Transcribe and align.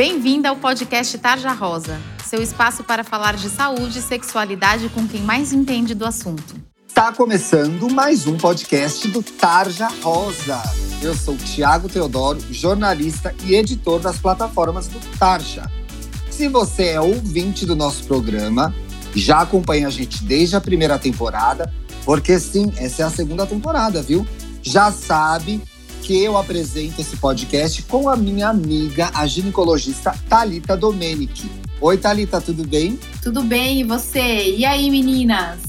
Bem-vinda 0.00 0.48
ao 0.48 0.56
podcast 0.56 1.18
Tarja 1.18 1.52
Rosa, 1.52 2.00
seu 2.24 2.40
espaço 2.40 2.82
para 2.82 3.04
falar 3.04 3.36
de 3.36 3.50
saúde 3.50 3.98
e 3.98 4.00
sexualidade 4.00 4.88
com 4.88 5.06
quem 5.06 5.20
mais 5.20 5.52
entende 5.52 5.94
do 5.94 6.06
assunto. 6.06 6.54
Está 6.88 7.12
começando 7.12 7.86
mais 7.90 8.26
um 8.26 8.38
podcast 8.38 9.06
do 9.08 9.22
Tarja 9.22 9.88
Rosa. 10.00 10.58
Eu 11.02 11.14
sou 11.14 11.36
Tiago 11.36 11.86
Teodoro, 11.86 12.40
jornalista 12.50 13.34
e 13.44 13.54
editor 13.54 14.00
das 14.00 14.16
plataformas 14.16 14.86
do 14.86 14.98
Tarja. 15.18 15.70
Se 16.30 16.48
você 16.48 16.92
é 16.92 17.00
ouvinte 17.02 17.66
do 17.66 17.76
nosso 17.76 18.04
programa, 18.04 18.74
já 19.14 19.40
acompanha 19.40 19.88
a 19.88 19.90
gente 19.90 20.24
desde 20.24 20.56
a 20.56 20.62
primeira 20.62 20.98
temporada, 20.98 21.70
porque 22.06 22.40
sim, 22.40 22.72
essa 22.78 23.02
é 23.02 23.04
a 23.04 23.10
segunda 23.10 23.44
temporada, 23.46 24.00
viu? 24.00 24.26
Já 24.62 24.90
sabe 24.90 25.62
que 26.10 26.24
eu 26.24 26.36
apresento 26.36 27.00
esse 27.00 27.16
podcast 27.18 27.82
com 27.82 28.08
a 28.08 28.16
minha 28.16 28.48
amiga, 28.48 29.12
a 29.14 29.28
ginecologista 29.28 30.12
Talita 30.28 30.76
Domenici. 30.76 31.48
Oi, 31.80 31.96
Talita, 31.98 32.40
tudo 32.40 32.66
bem? 32.66 32.98
Tudo 33.22 33.44
bem, 33.44 33.82
e 33.82 33.84
você? 33.84 34.56
E 34.56 34.64
aí, 34.64 34.90
meninas? 34.90 35.60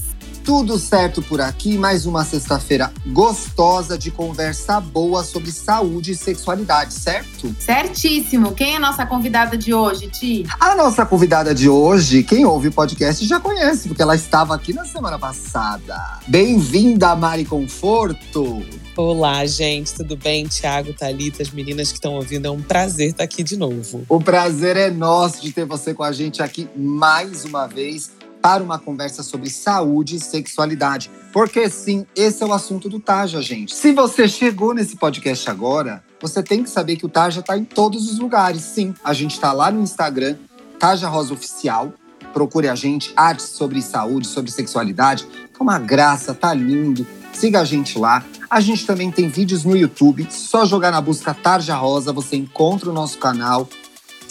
Tudo 0.44 0.80
certo 0.80 1.22
por 1.22 1.40
aqui, 1.40 1.78
mais 1.78 2.06
uma 2.06 2.24
sexta-feira 2.24 2.92
gostosa 3.06 3.96
de 3.96 4.10
conversa 4.10 4.80
boa 4.80 5.22
sobre 5.22 5.52
saúde 5.52 6.10
e 6.10 6.16
sexualidade, 6.16 6.92
certo? 6.92 7.54
Certíssimo. 7.60 8.52
Quem 8.52 8.72
é 8.72 8.76
a 8.78 8.80
nossa 8.80 9.06
convidada 9.06 9.56
de 9.56 9.72
hoje, 9.72 10.08
Ti? 10.08 10.44
A 10.58 10.74
nossa 10.74 11.06
convidada 11.06 11.54
de 11.54 11.68
hoje, 11.68 12.24
quem 12.24 12.44
ouve 12.44 12.66
o 12.66 12.72
podcast 12.72 13.24
já 13.24 13.38
conhece, 13.38 13.86
porque 13.86 14.02
ela 14.02 14.16
estava 14.16 14.56
aqui 14.56 14.72
na 14.72 14.84
semana 14.84 15.20
passada. 15.20 16.18
Bem-vinda, 16.26 17.14
Mari 17.14 17.44
Conforto! 17.44 18.60
Olá, 18.94 19.46
gente, 19.46 19.94
tudo 19.94 20.18
bem? 20.18 20.46
Tiago, 20.46 20.92
Thalita, 20.92 21.42
as 21.42 21.50
meninas 21.50 21.88
que 21.88 21.94
estão 21.94 22.12
ouvindo, 22.12 22.46
é 22.46 22.50
um 22.50 22.60
prazer 22.60 23.08
estar 23.08 23.24
aqui 23.24 23.42
de 23.42 23.56
novo. 23.56 24.04
O 24.06 24.20
prazer 24.20 24.76
é 24.76 24.90
nosso 24.90 25.40
de 25.40 25.50
ter 25.50 25.64
você 25.64 25.94
com 25.94 26.02
a 26.02 26.12
gente 26.12 26.42
aqui 26.42 26.68
mais 26.76 27.46
uma 27.46 27.66
vez 27.66 28.10
para 28.42 28.62
uma 28.62 28.78
conversa 28.78 29.22
sobre 29.22 29.48
saúde 29.48 30.16
e 30.16 30.20
sexualidade. 30.20 31.10
Porque 31.32 31.70
sim, 31.70 32.04
esse 32.14 32.42
é 32.42 32.46
o 32.46 32.52
assunto 32.52 32.90
do 32.90 33.00
Taja, 33.00 33.40
gente. 33.40 33.74
Se 33.74 33.92
você 33.92 34.28
chegou 34.28 34.74
nesse 34.74 34.94
podcast 34.96 35.48
agora, 35.48 36.04
você 36.20 36.42
tem 36.42 36.62
que 36.62 36.68
saber 36.68 36.96
que 36.96 37.06
o 37.06 37.08
Taja 37.08 37.40
está 37.40 37.56
em 37.56 37.64
todos 37.64 38.12
os 38.12 38.18
lugares. 38.18 38.60
Sim, 38.60 38.92
a 39.02 39.14
gente 39.14 39.32
está 39.32 39.54
lá 39.54 39.70
no 39.70 39.80
Instagram, 39.80 40.36
Taja 40.78 41.08
Rosa 41.08 41.32
Oficial. 41.32 41.94
Procure 42.34 42.68
a 42.68 42.74
gente, 42.74 43.10
artes 43.16 43.46
sobre 43.46 43.80
saúde, 43.80 44.26
sobre 44.26 44.50
sexualidade. 44.50 45.24
Tá 45.24 45.62
uma 45.62 45.78
graça, 45.78 46.34
tá 46.34 46.52
lindo. 46.52 47.06
Siga 47.32 47.60
a 47.60 47.64
gente 47.64 47.98
lá. 47.98 48.24
A 48.50 48.60
gente 48.60 48.86
também 48.86 49.10
tem 49.10 49.28
vídeos 49.28 49.64
no 49.64 49.76
YouTube. 49.76 50.26
Só 50.30 50.66
jogar 50.66 50.90
na 50.90 51.00
busca 51.00 51.32
Tarja 51.32 51.74
Rosa, 51.74 52.12
você 52.12 52.36
encontra 52.36 52.90
o 52.90 52.92
nosso 52.92 53.18
canal 53.18 53.68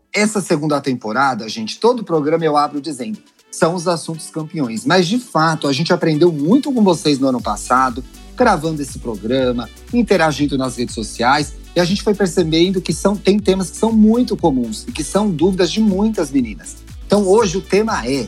Essa 0.13 0.41
segunda 0.41 0.81
temporada, 0.81 1.47
gente, 1.47 1.79
todo 1.79 2.03
programa 2.03 2.43
eu 2.43 2.57
abro 2.57 2.81
dizendo 2.81 3.17
são 3.49 3.75
os 3.75 3.87
assuntos 3.87 4.29
campeões. 4.29 4.85
Mas, 4.85 5.07
de 5.07 5.19
fato, 5.19 5.67
a 5.67 5.73
gente 5.73 5.91
aprendeu 5.91 6.31
muito 6.31 6.71
com 6.71 6.83
vocês 6.83 7.19
no 7.19 7.27
ano 7.27 7.41
passado, 7.41 8.03
gravando 8.35 8.81
esse 8.81 8.99
programa, 8.99 9.69
interagindo 9.93 10.57
nas 10.57 10.77
redes 10.77 10.95
sociais, 10.95 11.53
e 11.75 11.79
a 11.79 11.85
gente 11.85 12.01
foi 12.01 12.13
percebendo 12.13 12.81
que 12.81 12.93
são, 12.93 13.15
tem 13.15 13.37
temas 13.37 13.69
que 13.69 13.77
são 13.77 13.91
muito 13.91 14.35
comuns 14.35 14.85
e 14.87 14.91
que 14.91 15.03
são 15.03 15.29
dúvidas 15.29 15.71
de 15.71 15.79
muitas 15.79 16.31
meninas. 16.31 16.77
Então, 17.05 17.27
hoje 17.27 17.57
o 17.57 17.61
tema 17.61 18.05
é 18.07 18.27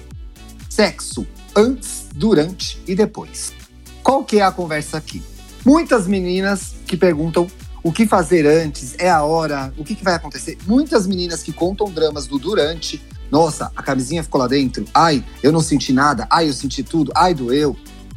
sexo 0.69 1.25
antes, 1.55 2.07
durante 2.13 2.81
e 2.87 2.95
depois. 2.95 3.53
Qual 4.01 4.23
que 4.23 4.39
é 4.39 4.43
a 4.43 4.51
conversa 4.51 4.97
aqui? 4.97 5.23
Muitas 5.65 6.07
meninas 6.07 6.75
que 6.85 6.97
perguntam 6.97 7.47
o 7.83 7.91
que 7.91 8.07
fazer 8.07 8.47
antes, 8.47 8.95
é 8.97 9.09
a 9.09 9.23
hora, 9.23 9.73
o 9.77 9.83
que, 9.83 9.93
que 9.93 10.03
vai 10.03 10.15
acontecer. 10.15 10.57
Muitas 10.65 11.05
meninas 11.05 11.43
que 11.43 11.51
contam 11.51 11.91
dramas 11.91 12.25
do 12.25 12.39
durante, 12.39 13.01
nossa, 13.29 13.71
a 13.75 13.83
camisinha 13.83 14.23
ficou 14.23 14.39
lá 14.39 14.47
dentro, 14.47 14.85
ai, 14.93 15.23
eu 15.43 15.51
não 15.51 15.61
senti 15.61 15.91
nada, 15.91 16.25
ai, 16.29 16.47
eu 16.47 16.53
senti 16.53 16.81
tudo, 16.81 17.11
ai, 17.13 17.33
doeu. 17.33 17.75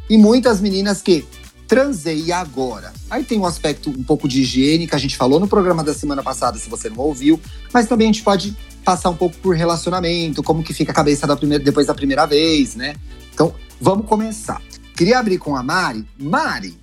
E 0.09 0.17
muitas 0.17 0.61
meninas 0.61 1.01
que 1.01 1.27
transei 1.67 2.31
agora. 2.31 2.93
Aí 3.09 3.25
tem 3.25 3.37
um 3.37 3.45
aspecto 3.45 3.89
um 3.89 4.03
pouco 4.03 4.25
de 4.25 4.41
higiene 4.41 4.87
que 4.87 4.95
a 4.95 4.99
gente 4.99 5.17
falou 5.17 5.37
no 5.37 5.47
programa 5.47 5.83
da 5.83 5.93
semana 5.93 6.23
passada, 6.23 6.57
se 6.57 6.69
você 6.69 6.89
não 6.89 6.99
ouviu, 6.99 7.39
mas 7.73 7.87
também 7.87 8.09
a 8.09 8.11
gente 8.11 8.23
pode 8.23 8.55
passar 8.85 9.09
um 9.09 9.17
pouco 9.17 9.35
por 9.37 9.53
relacionamento, 9.53 10.41
como 10.41 10.63
que 10.63 10.73
fica 10.73 10.93
a 10.93 10.95
cabeça 10.95 11.27
da 11.27 11.35
primeira, 11.35 11.61
depois 11.61 11.87
da 11.87 11.93
primeira 11.93 12.25
vez, 12.25 12.75
né? 12.75 12.95
Então, 13.33 13.53
vamos 13.81 14.05
começar. 14.05 14.61
Queria 14.95 15.19
abrir 15.19 15.37
com 15.37 15.57
a 15.57 15.61
Mari. 15.61 16.07
Mari, 16.17 16.77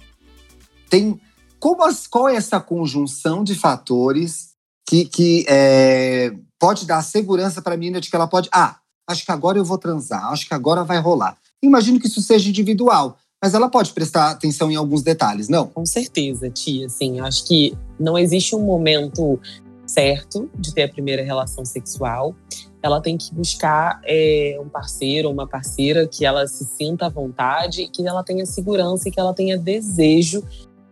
tem 0.90 1.18
como 1.64 1.82
as, 1.82 2.06
qual 2.06 2.28
é 2.28 2.36
essa 2.36 2.60
conjunção 2.60 3.42
de 3.42 3.54
fatores 3.54 4.50
que, 4.86 5.06
que 5.06 5.46
é, 5.48 6.30
pode 6.60 6.84
dar 6.84 7.00
segurança 7.00 7.62
para 7.62 7.72
a 7.72 7.76
menina 7.78 8.02
de 8.02 8.10
que 8.10 8.14
ela 8.14 8.26
pode. 8.26 8.50
Ah, 8.52 8.76
acho 9.08 9.24
que 9.24 9.32
agora 9.32 9.56
eu 9.56 9.64
vou 9.64 9.78
transar, 9.78 10.26
acho 10.26 10.46
que 10.46 10.52
agora 10.52 10.84
vai 10.84 10.98
rolar. 10.98 11.38
Imagino 11.62 11.98
que 11.98 12.06
isso 12.06 12.20
seja 12.20 12.50
individual, 12.50 13.16
mas 13.42 13.54
ela 13.54 13.70
pode 13.70 13.94
prestar 13.94 14.32
atenção 14.32 14.70
em 14.70 14.76
alguns 14.76 15.00
detalhes, 15.00 15.48
não? 15.48 15.68
Com 15.68 15.86
certeza, 15.86 16.50
tia. 16.50 16.84
Assim, 16.84 17.18
acho 17.20 17.46
que 17.46 17.74
não 17.98 18.18
existe 18.18 18.54
um 18.54 18.60
momento 18.60 19.40
certo 19.86 20.50
de 20.58 20.74
ter 20.74 20.82
a 20.82 20.88
primeira 20.90 21.22
relação 21.22 21.64
sexual. 21.64 22.36
Ela 22.82 23.00
tem 23.00 23.16
que 23.16 23.34
buscar 23.34 24.02
é, 24.04 24.60
um 24.60 24.68
parceiro 24.68 25.28
ou 25.28 25.32
uma 25.32 25.46
parceira 25.46 26.06
que 26.06 26.26
ela 26.26 26.46
se 26.46 26.66
sinta 26.66 27.06
à 27.06 27.08
vontade, 27.08 27.88
que 27.90 28.06
ela 28.06 28.22
tenha 28.22 28.44
segurança 28.44 29.08
e 29.08 29.10
que 29.10 29.18
ela 29.18 29.32
tenha 29.32 29.56
desejo 29.56 30.44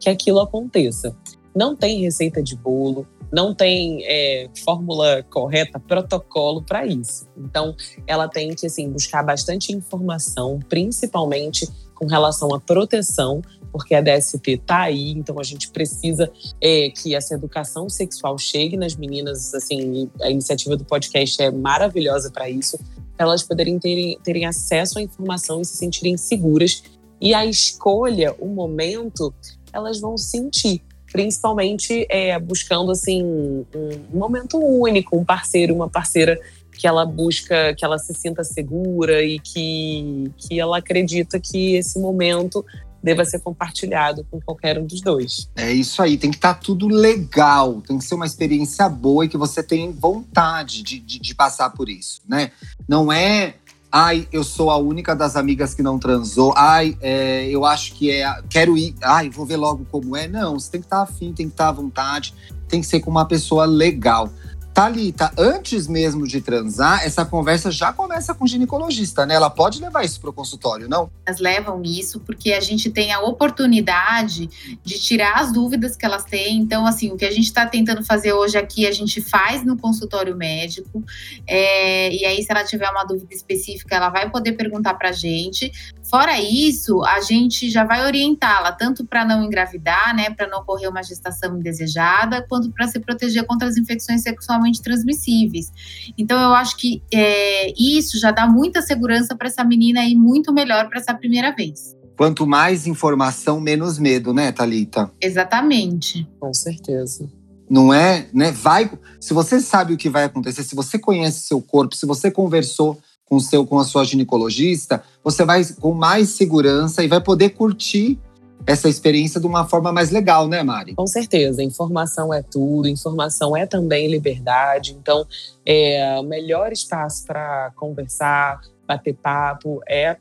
que 0.03 0.11
aquilo 0.11 0.41
aconteça. 0.41 1.17
Não 1.55 1.77
tem 1.77 2.01
receita 2.01 2.43
de 2.43 2.57
bolo, 2.57 3.07
não 3.33 3.55
tem 3.55 4.03
é, 4.05 4.49
fórmula 4.65 5.23
correta, 5.31 5.79
protocolo 5.79 6.63
para 6.63 6.85
isso. 6.85 7.27
Então, 7.37 7.75
ela 8.07 8.29
tem 8.29 8.53
que 8.55 8.67
assim 8.67 8.91
buscar 8.91 9.23
bastante 9.23 9.73
informação, 9.73 10.59
principalmente 10.69 11.69
com 11.95 12.07
relação 12.07 12.53
à 12.53 12.61
proteção, 12.61 13.41
porque 13.71 13.95
a 13.95 14.01
DST 14.01 14.51
está 14.51 14.81
aí, 14.81 15.13
então 15.13 15.39
a 15.39 15.45
gente 15.45 15.71
precisa 15.71 16.31
é, 16.61 16.91
que 16.91 17.15
essa 17.15 17.35
educação 17.35 17.89
sexual 17.89 18.37
chegue 18.37 18.77
nas 18.77 18.97
meninas. 18.97 19.55
Assim, 19.55 20.11
a 20.21 20.29
iniciativa 20.29 20.77
do 20.77 20.85
podcast 20.85 21.41
é 21.41 21.51
maravilhosa 21.51 22.29
para 22.31 22.51
isso, 22.51 22.77
para 23.17 23.27
elas 23.27 23.43
poderem 23.43 23.79
terem, 23.79 24.19
terem 24.25 24.47
acesso 24.47 24.99
à 24.99 25.03
informação 25.03 25.61
e 25.61 25.65
se 25.65 25.77
sentirem 25.77 26.17
seguras. 26.17 26.83
E 27.21 27.33
a 27.33 27.47
escolha, 27.47 28.35
o 28.41 28.49
momento, 28.49 29.33
elas 29.73 30.01
vão 30.01 30.17
sentir, 30.17 30.83
principalmente 31.11 32.07
é, 32.11 32.39
buscando 32.39 32.91
assim 32.91 33.23
um 33.25 34.19
momento 34.19 34.59
único, 34.59 35.17
um 35.17 35.25
parceiro, 35.25 35.75
uma 35.75 35.89
parceira 35.89 36.39
que 36.73 36.87
ela 36.87 37.05
busca, 37.05 37.75
que 37.75 37.85
ela 37.85 37.99
se 37.99 38.15
sinta 38.15 38.43
segura 38.43 39.23
e 39.23 39.39
que, 39.39 40.31
que 40.37 40.59
ela 40.59 40.79
acredita 40.79 41.39
que 41.39 41.75
esse 41.75 41.99
momento 41.99 42.65
deva 43.03 43.25
ser 43.25 43.41
compartilhado 43.41 44.25
com 44.31 44.41
qualquer 44.41 44.79
um 44.79 44.87
dos 44.87 45.01
dois. 45.01 45.51
É 45.57 45.73
isso 45.73 46.01
aí, 46.01 46.17
tem 46.17 46.31
que 46.31 46.37
estar 46.37 46.55
tá 46.55 46.61
tudo 46.61 46.87
legal, 46.87 47.83
tem 47.83 47.99
que 47.99 48.05
ser 48.05 48.15
uma 48.15 48.27
experiência 48.27 48.89
boa 48.89 49.25
e 49.25 49.29
que 49.29 49.37
você 49.37 49.63
tenha 49.63 49.91
vontade 49.91 50.83
de, 50.83 51.01
de, 51.01 51.19
de 51.19 51.35
passar 51.35 51.71
por 51.71 51.89
isso, 51.89 52.23
né? 52.29 52.53
Não 52.89 53.13
é 53.13 53.55
ai, 53.93 54.27
eu 54.33 54.43
sou 54.43 54.71
a 54.71 54.79
única 54.79 55.15
das 55.15 55.37
amigas 55.37 55.75
que 55.75 55.83
não 55.83 55.99
transou, 55.99 56.55
ai, 56.57 56.97
é, 57.03 57.47
eu 57.51 57.67
acho 57.67 57.93
que 57.93 58.11
é, 58.11 58.43
quero 58.49 58.79
ir, 58.79 58.95
ai, 59.03 59.29
vou 59.29 59.45
ver 59.45 59.59
logo 59.59 59.87
como 59.91 60.17
é. 60.17 60.27
Não, 60.27 60.59
você 60.59 60.71
tem 60.71 60.81
que 60.81 60.87
estar 60.87 60.97
tá 60.97 61.03
afim, 61.03 61.33
tem 61.35 61.47
que 61.47 61.53
estar 61.53 61.65
tá 61.65 61.71
à 61.71 61.73
vontade, 61.73 62.35
tem 62.67 62.81
que 62.81 62.87
ser 62.87 63.01
com 63.01 63.11
uma 63.11 63.27
pessoa 63.27 63.67
legal. 63.67 64.31
Thalita, 64.73 65.31
antes 65.37 65.87
mesmo 65.87 66.27
de 66.27 66.41
transar, 66.41 67.05
essa 67.05 67.25
conversa 67.25 67.71
já 67.71 67.93
começa 67.93 68.35
com 68.35 68.45
o 68.45 68.49
ginecologista, 68.49 69.27
né? 69.27 69.35
Ela 69.35 69.51
pode 69.51 69.81
levar 69.81 70.03
isso 70.03 70.21
para 70.21 70.31
o 70.31 70.33
consultório, 70.33 70.89
não? 70.89 71.11
Elas 71.27 71.41
levam 71.41 71.83
isso 71.85 72.21
porque 72.21 72.53
a 72.53 72.61
gente 72.61 72.91
tem 72.91 73.13
a 73.13 73.21
oportunidade 73.21 74.49
de 74.83 74.99
tirar 74.99 75.41
as 75.41 75.53
dúvidas 75.53 75.95
que 75.95 76.07
elas 76.07 76.25
têm. 76.25 76.59
Então, 76.59 76.87
assim, 76.87 77.13
o 77.13 77.17
que 77.17 77.25
a 77.25 77.31
gente 77.31 77.45
está 77.45 77.67
tentando 77.67 78.03
fazer 78.05 78.33
hoje 78.33 78.57
aqui, 78.57 78.87
a 78.87 78.93
gente 78.93 79.21
faz 79.21 79.65
no 79.65 79.77
consultório 79.77 80.35
médico. 80.35 81.05
É, 81.47 82.13
e 82.15 82.25
aí, 82.25 82.43
se 82.43 82.51
ela 82.51 82.65
tiver 82.65 82.89
uma 82.89 83.05
dúvida 83.05 83.35
específica, 83.35 83.95
ela 83.95 84.09
vai 84.09 84.31
poder 84.31 84.53
perguntar 84.53 84.95
para 84.95 85.11
a 85.11 85.13
gente. 85.13 85.71
Fora 86.13 86.39
isso, 86.39 87.03
a 87.05 87.23
gente 87.23 87.71
já 87.71 87.85
vai 87.85 88.05
orientá-la 88.05 88.71
tanto 88.71 89.03
para 89.03 89.25
não 89.25 89.43
engravidar, 89.43 90.15
né, 90.15 90.29
para 90.29 90.47
não 90.47 90.59
ocorrer 90.59 90.91
uma 90.91 91.03
gestação 91.03 91.57
indesejada, 91.59 92.45
quanto 92.47 92.71
para 92.71 92.87
se 92.87 93.01
proteger 93.01 93.47
contra 93.47 93.67
as 93.67 93.79
infecções 93.79 94.21
sexualmente 94.21 94.83
transmissíveis. 94.83 95.73
Então, 96.19 96.39
eu 96.39 96.53
acho 96.53 96.77
que 96.77 97.03
é, 97.11 97.73
isso 97.81 98.21
já 98.21 98.31
dá 98.31 98.47
muita 98.47 98.83
segurança 98.83 99.35
para 99.35 99.47
essa 99.47 99.65
menina 99.65 100.05
e 100.05 100.15
muito 100.15 100.53
melhor 100.53 100.87
para 100.91 101.01
essa 101.01 101.15
primeira 101.15 101.51
vez. 101.51 101.97
Quanto 102.15 102.47
mais 102.47 102.87
informação, 102.87 103.59
menos 103.59 103.99
medo, 103.99 104.35
né, 104.35 104.53
Talita? 104.53 105.11
Exatamente. 105.19 106.29
Com 106.39 106.53
certeza. 106.53 107.27
Não 107.71 107.91
é, 107.91 108.29
né? 108.35 108.53
Vai. 108.53 108.91
Se 109.19 109.33
você 109.33 109.61
sabe 109.61 109.95
o 109.95 109.97
que 109.97 110.11
vai 110.11 110.25
acontecer, 110.25 110.63
se 110.63 110.75
você 110.75 110.99
conhece 110.99 111.47
seu 111.47 111.63
corpo, 111.63 111.97
se 111.97 112.05
você 112.05 112.31
conversou 112.31 113.01
com, 113.33 113.41
seu, 113.41 113.67
com 113.67 113.79
a 113.79 113.85
sua 113.85 114.05
ginecologista, 114.05 115.03
você 115.25 115.43
vai 115.43 115.65
com 115.81 115.95
mais 115.95 116.29
segurança 116.29 117.03
e 117.03 117.09
vai 117.09 117.19
poder 117.19 117.49
curtir 117.51 118.19
essa 118.67 118.91
experiência 118.91 119.41
de 119.41 119.47
uma 119.47 119.67
forma 119.67 119.91
mais 119.91 120.11
legal, 120.11 120.47
né, 120.47 120.63
Mari? 120.63 120.95
Com 120.95 121.07
certeza. 121.07 121.63
Informação 121.63 122.33
é 122.35 122.43
tudo, 122.43 122.87
informação 122.89 123.57
é 123.57 123.65
também 123.65 124.07
liberdade. 124.07 124.95
Então, 125.01 125.27
é, 125.65 126.15
o 126.21 126.23
melhor 126.23 126.73
espaço 126.73 127.25
para 127.27 127.73
conversar, 127.75 128.61
bater 128.87 129.15
papo 129.15 129.81
é 129.89 130.19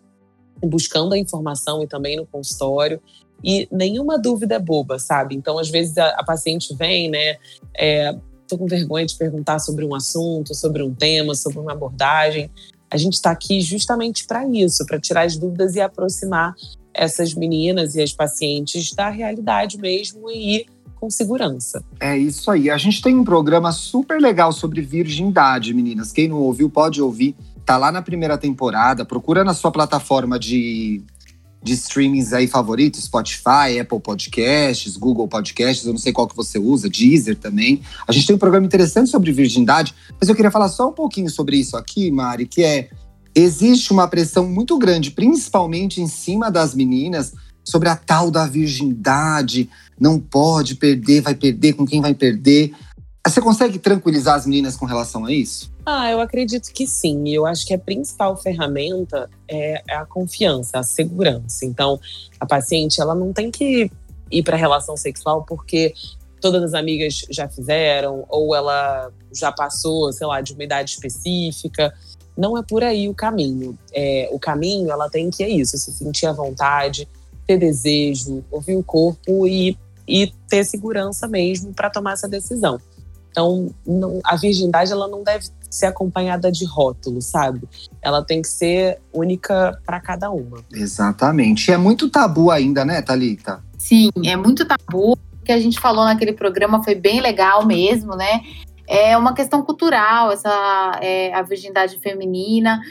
buscando 0.64 1.14
a 1.14 1.18
informação 1.18 1.84
e 1.84 1.88
também 1.88 2.16
no 2.16 2.26
consultório. 2.26 3.02
E 3.44 3.68
nenhuma 3.70 4.18
dúvida 4.18 4.56
é 4.56 4.60
boba, 4.60 5.00
sabe? 5.00 5.36
Então, 5.36 5.60
às 5.60 5.70
vezes, 5.70 5.98
a, 5.98 6.12
a 6.12 6.24
paciente 6.24 6.74
vem, 6.76 7.10
né? 7.10 7.36
É, 7.78 8.16
tô 8.48 8.58
com 8.58 8.68
vergonha 8.68 9.06
de 9.06 9.18
perguntar 9.18 9.60
sobre 9.60 9.84
um 9.84 9.94
assunto, 9.94 10.56
sobre 10.56 10.82
um 10.82 10.96
tema, 10.96 11.36
sobre 11.36 11.60
uma 11.60 11.74
abordagem. 11.74 12.50
A 12.92 12.98
gente 12.98 13.14
está 13.14 13.32
aqui 13.32 13.62
justamente 13.62 14.26
para 14.26 14.46
isso, 14.48 14.86
para 14.86 15.00
tirar 15.00 15.24
as 15.24 15.38
dúvidas 15.38 15.76
e 15.76 15.82
aproximar 15.82 16.54
essas 16.94 17.34
meninas 17.34 17.96
e 17.96 18.02
as 18.02 18.12
pacientes 18.12 18.94
da 18.94 19.10
realidade 19.10 19.78
mesmo 19.78 20.30
e 20.30 20.66
com 20.96 21.10
segurança. 21.10 21.84
É 22.00 22.16
isso 22.16 22.52
aí. 22.52 22.70
A 22.70 22.78
gente 22.78 23.02
tem 23.02 23.18
um 23.18 23.24
programa 23.24 23.72
super 23.72 24.22
legal 24.22 24.52
sobre 24.52 24.82
virgindade, 24.82 25.74
meninas. 25.74 26.12
Quem 26.12 26.28
não 26.28 26.38
ouviu 26.38 26.70
pode 26.70 27.02
ouvir. 27.02 27.36
Tá 27.66 27.78
lá 27.78 27.92
na 27.92 28.02
primeira 28.02 28.38
temporada. 28.38 29.06
Procura 29.06 29.44
na 29.44 29.54
sua 29.54 29.72
plataforma 29.72 30.38
de 30.38 31.02
de 31.64 31.74
streamings 31.74 32.34
aí 32.34 32.48
favoritos, 32.48 33.04
Spotify, 33.04 33.80
Apple 33.80 34.00
Podcasts, 34.00 34.98
Google 34.98 35.28
Podcasts, 35.28 35.86
eu 35.86 35.94
não 35.94 36.00
sei 36.00 36.12
qual 36.12 36.28
que 36.28 36.36
você 36.36 36.58
usa, 36.58 36.90
Deezer 36.90 37.38
também. 37.38 37.82
A 38.08 38.12
gente 38.12 38.28
tem 38.28 38.36
um 38.36 38.40
programa 38.40 38.66
interessante 38.66 39.10
sobre 39.10 39.32
virgindade, 39.32 39.94
mas 40.20 40.28
eu 40.28 40.36
queria 40.36 40.52
falar 40.52 40.70
só 40.70 40.90
um 40.90 40.94
pouquinho 40.94 41.30
sobre 41.30 41.58
isso 41.58 41.78
aqui, 41.78 42.10
Mari, 42.10 42.48
que 42.48 42.64
é 42.64 42.90
existe 43.34 43.92
uma 43.92 44.08
pressão 44.08 44.48
muito 44.48 44.78
grande, 44.78 45.12
principalmente 45.12 46.02
em 46.02 46.08
cima 46.08 46.52
das 46.52 46.76
meninas, 46.76 47.34
sobre 47.64 47.90
a 47.90 47.96
tal 47.96 48.32
da 48.32 48.46
virgindade, 48.48 49.70
não 50.00 50.20
pode 50.20 50.76
perder, 50.76 51.22
vai 51.22 51.36
perder 51.36 51.74
com 51.74 51.86
quem 51.86 52.02
vai 52.02 52.14
perder. 52.14 52.74
Você 53.26 53.40
consegue 53.40 53.78
tranquilizar 53.78 54.36
as 54.36 54.46
meninas 54.48 54.76
com 54.76 54.86
relação 54.86 55.26
a 55.26 55.32
isso? 55.32 55.72
Ah, 55.86 56.10
eu 56.10 56.20
acredito 56.20 56.74
que 56.74 56.88
sim. 56.88 57.30
Eu 57.30 57.46
acho 57.46 57.66
que 57.66 57.74
a 57.74 57.78
principal 57.78 58.36
ferramenta 58.36 59.30
é, 59.48 59.82
a 59.92 60.06
confiança, 60.06 60.80
a 60.80 60.84
segurança. 60.84 61.66
Então, 61.66 62.00
a 62.40 62.46
paciente 62.46 63.00
ela 63.00 63.14
não 63.14 63.32
tem 63.32 63.52
que 63.52 63.92
ir 64.32 64.44
para 64.44 64.56
a 64.56 64.60
relação 64.60 64.98
sexual 64.98 65.46
porque 65.48 65.94
todas 66.40 66.64
as 66.64 66.74
amigas 66.74 67.26
já 67.30 67.48
fizeram 67.48 68.26
ou 68.28 68.56
ela 68.56 69.12
já 69.34 69.52
passou, 69.52 70.12
sei 70.12 70.26
lá, 70.26 70.42
de 70.42 70.54
uma 70.54 70.64
idade 70.64 70.92
específica. 70.92 71.94
Não 72.36 72.58
é 72.58 72.64
por 72.64 72.84
aí 72.84 73.08
o 73.08 73.14
caminho. 73.14 73.78
É, 73.94 74.30
o 74.32 74.40
caminho 74.40 74.90
ela 74.90 75.10
tem 75.10 75.30
que 75.30 75.44
é 75.44 75.50
isso, 75.50 75.78
se 75.78 75.92
sentir 75.92 76.26
à 76.26 76.34
vontade, 76.34 77.08
ter 77.46 77.58
desejo, 77.58 78.44
ouvir 78.50 78.76
o 78.76 78.84
corpo 78.84 79.48
e, 79.48 79.78
e 80.08 80.34
ter 80.50 80.66
segurança 80.66 81.28
mesmo 81.28 81.72
para 81.72 81.90
tomar 81.90 82.14
essa 82.14 82.28
decisão. 82.28 82.80
Então, 83.32 83.74
não, 83.88 84.20
a 84.24 84.36
virgindade 84.36 84.92
ela 84.92 85.08
não 85.08 85.24
deve 85.24 85.48
ser 85.70 85.86
acompanhada 85.86 86.52
de 86.52 86.66
rótulo, 86.66 87.22
sabe? 87.22 87.62
Ela 88.02 88.24
tem 88.24 88.42
que 88.42 88.50
ser 88.50 89.00
única 89.14 89.80
para 89.86 90.00
cada 90.02 90.30
uma. 90.30 90.60
Exatamente. 90.72 91.70
E 91.70 91.74
é 91.74 91.78
muito 91.78 92.10
tabu 92.10 92.52
ainda, 92.52 92.84
né, 92.84 93.02
Talita? 93.02 93.64
Sim, 93.78 94.10
é 94.26 94.36
muito 94.36 94.66
tabu. 94.66 95.14
O 95.14 95.44
que 95.44 95.52
a 95.52 95.60
gente 95.60 95.80
falou 95.80 96.04
naquele 96.04 96.34
programa 96.34 96.84
foi 96.84 96.94
bem 96.94 97.22
legal 97.22 97.66
mesmo, 97.66 98.16
né? 98.16 98.42
É 98.86 99.18
uma 99.18 99.34
questão 99.34 99.64
cultural, 99.64 100.32
essa 100.32 101.00
é, 101.02 101.34
a 101.34 101.42
virgindade 101.42 101.98
feminina 102.00 102.82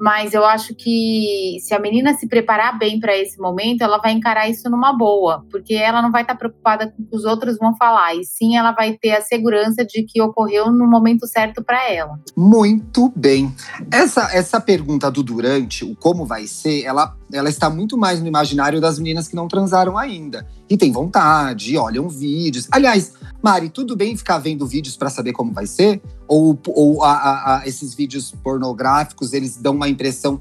mas 0.00 0.34
eu 0.34 0.44
acho 0.44 0.74
que 0.74 1.58
se 1.60 1.74
a 1.74 1.78
menina 1.78 2.14
se 2.14 2.28
preparar 2.28 2.78
bem 2.78 3.00
para 3.00 3.16
esse 3.16 3.38
momento, 3.38 3.82
ela 3.82 3.98
vai 3.98 4.12
encarar 4.12 4.48
isso 4.48 4.68
numa 4.70 4.92
boa, 4.92 5.44
porque 5.50 5.74
ela 5.74 6.02
não 6.02 6.10
vai 6.10 6.22
estar 6.22 6.34
tá 6.34 6.38
preocupada 6.38 6.88
com 6.90 7.02
o 7.02 7.06
que 7.06 7.16
os 7.16 7.24
outros 7.24 7.58
vão 7.58 7.76
falar, 7.76 8.14
e 8.14 8.24
sim 8.24 8.56
ela 8.56 8.72
vai 8.72 8.94
ter 8.94 9.12
a 9.12 9.20
segurança 9.20 9.84
de 9.84 10.02
que 10.04 10.20
ocorreu 10.20 10.70
no 10.70 10.86
momento 10.86 11.26
certo 11.26 11.62
para 11.62 11.90
ela. 11.90 12.18
Muito 12.36 13.12
bem. 13.14 13.54
Essa, 13.90 14.30
essa 14.32 14.60
pergunta 14.60 15.10
do 15.10 15.22
durante, 15.22 15.84
o 15.84 15.94
como 15.96 16.24
vai 16.24 16.46
ser, 16.46 16.84
ela, 16.84 17.16
ela 17.32 17.48
está 17.48 17.68
muito 17.68 17.96
mais 17.96 18.20
no 18.20 18.26
imaginário 18.26 18.80
das 18.80 18.98
meninas 18.98 19.26
que 19.28 19.34
não 19.34 19.48
transaram 19.48 19.98
ainda. 19.98 20.46
E 20.68 20.76
tem 20.76 20.92
vontade, 20.92 21.76
olham 21.76 22.08
vídeos. 22.08 22.68
Aliás, 22.70 23.12
Mari, 23.42 23.68
tudo 23.68 23.96
bem 23.96 24.16
ficar 24.16 24.38
vendo 24.38 24.66
vídeos 24.66 24.96
para 24.96 25.10
saber 25.10 25.32
como 25.32 25.52
vai 25.52 25.66
ser? 25.66 26.00
Ou, 26.28 26.58
ou 26.68 27.02
a, 27.02 27.12
a, 27.12 27.58
a, 27.58 27.68
esses 27.68 27.94
vídeos 27.94 28.32
pornográficos, 28.42 29.32
eles 29.32 29.56
dão 29.56 29.74
uma 29.74 29.88
impressão 29.88 30.40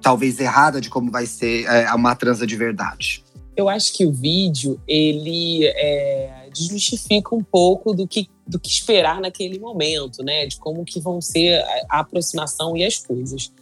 talvez 0.00 0.40
errada 0.40 0.80
de 0.80 0.88
como 0.88 1.10
vai 1.10 1.26
ser 1.26 1.64
é, 1.66 1.92
uma 1.94 2.14
transa 2.14 2.46
de 2.46 2.56
verdade? 2.56 3.24
Eu 3.56 3.68
acho 3.68 3.92
que 3.92 4.06
o 4.06 4.12
vídeo, 4.12 4.80
ele 4.88 5.66
é, 5.66 6.48
desmistifica 6.52 7.34
um 7.34 7.42
pouco 7.42 7.92
do 7.92 8.06
que, 8.06 8.28
do 8.46 8.58
que 8.58 8.70
esperar 8.70 9.20
naquele 9.20 9.58
momento, 9.58 10.22
né? 10.22 10.46
De 10.46 10.56
como 10.56 10.84
que 10.84 10.98
vão 10.98 11.20
ser 11.20 11.60
a, 11.60 11.96
a 11.96 12.00
aproximação 12.00 12.76
e 12.76 12.84
as 12.84 12.98
coisas. 12.98 13.52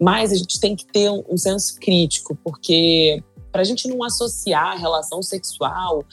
Mas 0.00 0.32
a 0.32 0.36
gente 0.36 0.58
tem 0.58 0.74
que 0.74 0.86
ter 0.86 1.10
um, 1.10 1.22
um 1.28 1.36
senso 1.36 1.76
crítico, 1.78 2.36
porque 2.42 3.22
para 3.52 3.62
a 3.62 3.64
gente 3.64 3.86
não 3.88 4.02
associar 4.02 4.72
a 4.72 4.76
relação 4.76 5.22
sexual 5.22 6.04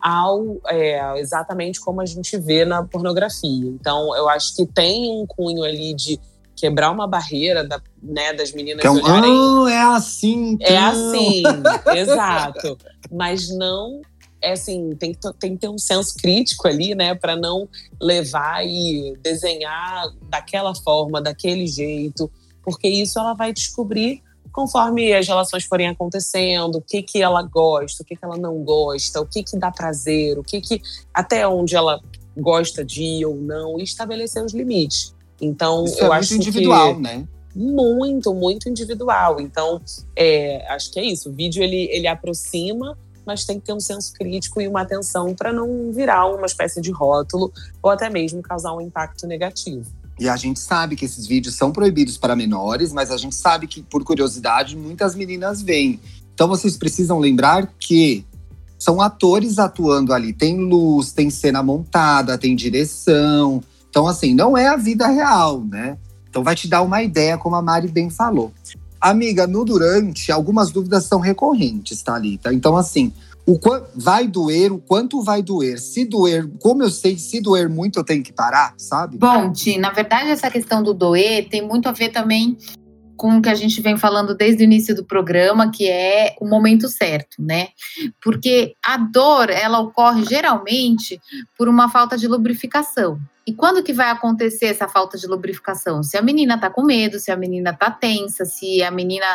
ao 0.00 0.60
é, 0.66 1.20
exatamente 1.20 1.80
como 1.80 2.00
a 2.00 2.06
gente 2.06 2.36
vê 2.36 2.64
na 2.64 2.82
pornografia. 2.84 3.66
Então, 3.66 4.14
eu 4.16 4.28
acho 4.28 4.54
que 4.54 4.66
tem 4.66 5.10
um 5.10 5.26
cunho 5.26 5.62
ali 5.64 5.94
de 5.94 6.18
quebrar 6.56 6.90
uma 6.90 7.06
barreira 7.06 7.62
da, 7.64 7.80
né, 8.02 8.32
das 8.32 8.52
meninas 8.52 8.80
então, 8.84 8.96
olharem. 8.96 9.30
Oh, 9.30 9.68
é 9.68 9.80
assim. 9.80 10.52
Então. 10.52 10.66
É 10.66 10.78
assim, 10.78 11.42
exato. 11.96 12.76
Mas 13.10 13.48
não 13.56 14.00
é 14.40 14.52
assim, 14.52 14.94
tem 14.96 15.12
que, 15.12 15.32
tem 15.38 15.54
que 15.54 15.60
ter 15.60 15.68
um 15.68 15.78
senso 15.78 16.14
crítico 16.14 16.68
ali, 16.68 16.94
né, 16.94 17.14
para 17.14 17.36
não 17.36 17.68
levar 18.00 18.64
e 18.64 19.16
desenhar 19.20 20.06
daquela 20.28 20.74
forma, 20.74 21.20
daquele 21.20 21.66
jeito, 21.66 22.30
porque 22.68 22.88
isso 22.88 23.18
ela 23.18 23.34
vai 23.34 23.52
descobrir 23.52 24.22
conforme 24.52 25.14
as 25.14 25.26
relações 25.26 25.64
forem 25.64 25.88
acontecendo, 25.88 26.76
o 26.76 26.82
que 26.82 27.02
que 27.02 27.22
ela 27.22 27.42
gosta, 27.42 28.02
o 28.02 28.06
que 28.06 28.16
que 28.16 28.24
ela 28.24 28.36
não 28.36 28.56
gosta, 28.64 29.20
o 29.20 29.26
que 29.26 29.42
que 29.42 29.56
dá 29.56 29.70
prazer, 29.70 30.38
o 30.38 30.42
que 30.42 30.60
que 30.60 30.82
até 31.14 31.46
onde 31.46 31.76
ela 31.76 32.00
gosta 32.36 32.84
de 32.84 33.02
ir 33.02 33.26
ou 33.26 33.36
não, 33.36 33.78
e 33.78 33.84
estabelecer 33.84 34.44
os 34.44 34.52
limites. 34.52 35.14
Então, 35.40 35.84
Isso 35.84 36.00
eu 36.00 36.12
é 36.12 36.18
acho 36.18 36.34
muito 36.34 36.48
individual, 36.48 36.94
que 36.96 37.00
né? 37.00 37.28
Muito, 37.54 38.34
muito 38.34 38.68
individual. 38.68 39.40
Então, 39.40 39.80
é, 40.16 40.66
acho 40.72 40.92
que 40.92 40.98
é 40.98 41.04
isso. 41.04 41.30
O 41.30 41.32
vídeo 41.32 41.62
ele, 41.62 41.88
ele 41.90 42.06
aproxima, 42.06 42.96
mas 43.24 43.44
tem 43.44 43.60
que 43.60 43.66
ter 43.66 43.72
um 43.72 43.80
senso 43.80 44.12
crítico 44.12 44.60
e 44.60 44.66
uma 44.66 44.82
atenção 44.82 45.34
para 45.34 45.52
não 45.52 45.92
virar 45.92 46.26
uma 46.26 46.46
espécie 46.46 46.80
de 46.80 46.90
rótulo 46.90 47.52
ou 47.82 47.90
até 47.90 48.08
mesmo 48.08 48.42
causar 48.42 48.72
um 48.74 48.80
impacto 48.80 49.26
negativo. 49.26 49.86
E 50.18 50.28
a 50.28 50.36
gente 50.36 50.58
sabe 50.58 50.96
que 50.96 51.04
esses 51.04 51.26
vídeos 51.26 51.54
são 51.54 51.70
proibidos 51.70 52.16
para 52.16 52.34
menores, 52.34 52.92
mas 52.92 53.10
a 53.10 53.16
gente 53.16 53.36
sabe 53.36 53.66
que, 53.66 53.82
por 53.82 54.02
curiosidade, 54.02 54.76
muitas 54.76 55.14
meninas 55.14 55.62
veem. 55.62 56.00
Então 56.34 56.48
vocês 56.48 56.76
precisam 56.76 57.18
lembrar 57.18 57.72
que 57.78 58.24
são 58.78 59.00
atores 59.00 59.58
atuando 59.58 60.12
ali. 60.12 60.32
Tem 60.32 60.56
luz, 60.56 61.12
tem 61.12 61.30
cena 61.30 61.62
montada, 61.62 62.38
tem 62.38 62.54
direção. 62.54 63.62
Então, 63.90 64.06
assim, 64.06 64.34
não 64.34 64.56
é 64.56 64.68
a 64.68 64.76
vida 64.76 65.08
real, 65.08 65.64
né? 65.64 65.98
Então 66.28 66.44
vai 66.44 66.54
te 66.54 66.68
dar 66.68 66.82
uma 66.82 67.02
ideia, 67.02 67.36
como 67.36 67.56
a 67.56 67.62
Mari 67.62 67.88
bem 67.88 68.10
falou. 68.10 68.52
Amiga, 69.00 69.46
no 69.46 69.64
durante, 69.64 70.30
algumas 70.30 70.70
dúvidas 70.70 71.04
são 71.04 71.20
recorrentes, 71.20 72.02
tá, 72.02 72.18
Lita? 72.18 72.52
Então, 72.52 72.76
assim, 72.76 73.12
o 73.48 73.58
vai 73.94 74.28
doer, 74.28 74.70
o 74.70 74.78
quanto 74.78 75.22
vai 75.22 75.42
doer. 75.42 75.78
Se 75.78 76.04
doer, 76.04 76.46
como 76.60 76.82
eu 76.82 76.90
sei, 76.90 77.16
se 77.16 77.40
doer 77.40 77.66
muito, 77.66 77.98
eu 77.98 78.04
tenho 78.04 78.22
que 78.22 78.30
parar, 78.30 78.74
sabe? 78.76 79.16
Bom, 79.16 79.50
Ti, 79.50 79.78
na 79.78 79.90
verdade, 79.90 80.28
essa 80.28 80.50
questão 80.50 80.82
do 80.82 80.92
doer 80.92 81.48
tem 81.48 81.66
muito 81.66 81.88
a 81.88 81.92
ver 81.92 82.10
também 82.10 82.58
com 83.18 83.36
o 83.36 83.42
que 83.42 83.48
a 83.48 83.54
gente 83.54 83.80
vem 83.82 83.96
falando 83.96 84.34
desde 84.34 84.62
o 84.62 84.64
início 84.64 84.94
do 84.94 85.04
programa, 85.04 85.70
que 85.70 85.88
é 85.88 86.36
o 86.40 86.48
momento 86.48 86.88
certo, 86.88 87.42
né? 87.42 87.68
Porque 88.22 88.74
a 88.82 88.96
dor, 88.96 89.50
ela 89.50 89.80
ocorre 89.80 90.24
geralmente 90.24 91.20
por 91.58 91.68
uma 91.68 91.90
falta 91.90 92.16
de 92.16 92.28
lubrificação. 92.28 93.20
E 93.44 93.52
quando 93.52 93.82
que 93.82 93.92
vai 93.92 94.10
acontecer 94.10 94.66
essa 94.66 94.86
falta 94.86 95.18
de 95.18 95.26
lubrificação? 95.26 96.02
Se 96.02 96.16
a 96.16 96.22
menina 96.22 96.60
tá 96.60 96.70
com 96.70 96.82
medo, 96.82 97.18
se 97.18 97.30
a 97.30 97.36
menina 97.36 97.72
tá 97.72 97.90
tensa, 97.90 98.44
se 98.44 98.82
a 98.82 98.90
menina 98.90 99.26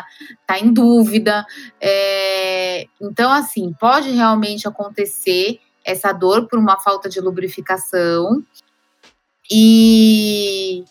tá 0.47 0.57
em 0.57 0.71
dúvida. 0.71 1.45
É... 1.81 2.85
Então, 3.01 3.31
assim, 3.31 3.73
pode 3.79 4.11
realmente 4.11 4.67
acontecer 4.67 5.59
essa 5.83 6.13
dor 6.13 6.47
por 6.47 6.57
uma 6.57 6.79
falta 6.79 7.09
de 7.09 7.19
lubrificação. 7.19 8.43
E, 9.51 10.85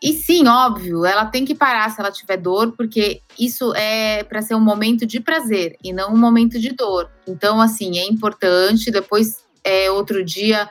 e 0.00 0.12
sim, 0.12 0.46
óbvio, 0.46 1.04
ela 1.04 1.26
tem 1.26 1.44
que 1.44 1.54
parar 1.54 1.90
se 1.90 2.00
ela 2.00 2.12
tiver 2.12 2.36
dor, 2.36 2.72
porque 2.76 3.20
isso 3.38 3.74
é 3.74 4.22
para 4.22 4.40
ser 4.40 4.54
um 4.54 4.60
momento 4.60 5.04
de 5.04 5.18
prazer 5.18 5.76
e 5.82 5.92
não 5.92 6.14
um 6.14 6.16
momento 6.16 6.58
de 6.60 6.70
dor. 6.70 7.10
Então, 7.26 7.60
assim, 7.60 7.98
é 7.98 8.06
importante. 8.06 8.92
Depois, 8.92 9.38
é, 9.64 9.90
outro 9.90 10.24
dia, 10.24 10.70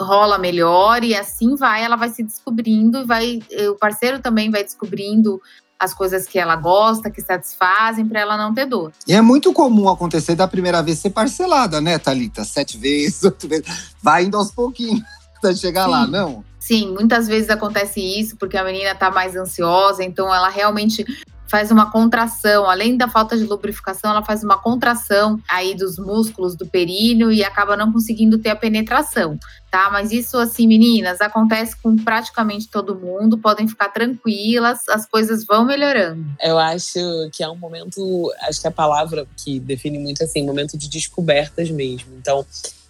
rola 0.00 0.36
melhor 0.36 1.04
e 1.04 1.14
assim 1.14 1.54
vai, 1.54 1.82
ela 1.82 1.96
vai 1.96 2.08
se 2.08 2.22
descobrindo 2.22 2.98
e 2.98 3.04
vai 3.04 3.40
o 3.70 3.76
parceiro 3.76 4.20
também 4.20 4.50
vai 4.50 4.62
descobrindo 4.62 5.40
as 5.78 5.92
coisas 5.92 6.26
que 6.26 6.38
ela 6.38 6.56
gosta, 6.56 7.10
que 7.10 7.20
satisfazem, 7.20 8.06
para 8.06 8.20
ela 8.20 8.36
não 8.36 8.54
ter 8.54 8.64
dor. 8.64 8.92
E 9.06 9.12
é 9.12 9.20
muito 9.20 9.52
comum 9.52 9.88
acontecer 9.88 10.34
da 10.34 10.48
primeira 10.48 10.82
vez 10.82 10.98
ser 10.98 11.10
parcelada, 11.10 11.80
né, 11.80 11.98
Thalita? 11.98 12.44
Sete 12.44 12.78
vezes, 12.78 13.22
oito 13.24 13.46
vezes. 13.46 13.94
Vai 14.02 14.24
indo 14.24 14.36
aos 14.36 14.50
pouquinhos 14.50 15.02
até 15.36 15.54
chegar 15.54 15.84
Sim. 15.84 15.90
lá, 15.90 16.06
não? 16.06 16.44
Sim, 16.66 16.92
muitas 16.92 17.28
vezes 17.28 17.48
acontece 17.48 18.00
isso, 18.00 18.36
porque 18.36 18.56
a 18.56 18.64
menina 18.64 18.92
tá 18.92 19.08
mais 19.08 19.36
ansiosa, 19.36 20.02
então 20.02 20.34
ela 20.34 20.48
realmente 20.48 21.04
faz 21.46 21.70
uma 21.70 21.92
contração, 21.92 22.68
além 22.68 22.96
da 22.96 23.06
falta 23.06 23.38
de 23.38 23.44
lubrificação, 23.44 24.10
ela 24.10 24.24
faz 24.24 24.42
uma 24.42 24.58
contração 24.58 25.40
aí 25.48 25.76
dos 25.76 25.96
músculos 25.96 26.56
do 26.56 26.66
períneo 26.66 27.30
e 27.30 27.44
acaba 27.44 27.76
não 27.76 27.92
conseguindo 27.92 28.36
ter 28.38 28.50
a 28.50 28.56
penetração, 28.56 29.38
tá? 29.70 29.88
Mas 29.92 30.10
isso, 30.10 30.36
assim, 30.38 30.66
meninas, 30.66 31.20
acontece 31.20 31.76
com 31.80 31.94
praticamente 31.94 32.68
todo 32.68 32.96
mundo, 32.96 33.38
podem 33.38 33.68
ficar 33.68 33.90
tranquilas, 33.90 34.88
as 34.88 35.06
coisas 35.06 35.46
vão 35.46 35.64
melhorando. 35.64 36.26
Eu 36.42 36.58
acho 36.58 36.98
que 37.30 37.44
é 37.44 37.48
um 37.48 37.56
momento, 37.56 38.28
acho 38.42 38.60
que 38.60 38.66
a 38.66 38.72
palavra 38.72 39.24
que 39.36 39.60
define 39.60 40.00
muito 40.00 40.24
assim, 40.24 40.44
momento 40.44 40.76
de 40.76 40.88
descobertas 40.88 41.70
mesmo. 41.70 42.12
Então, 42.18 42.44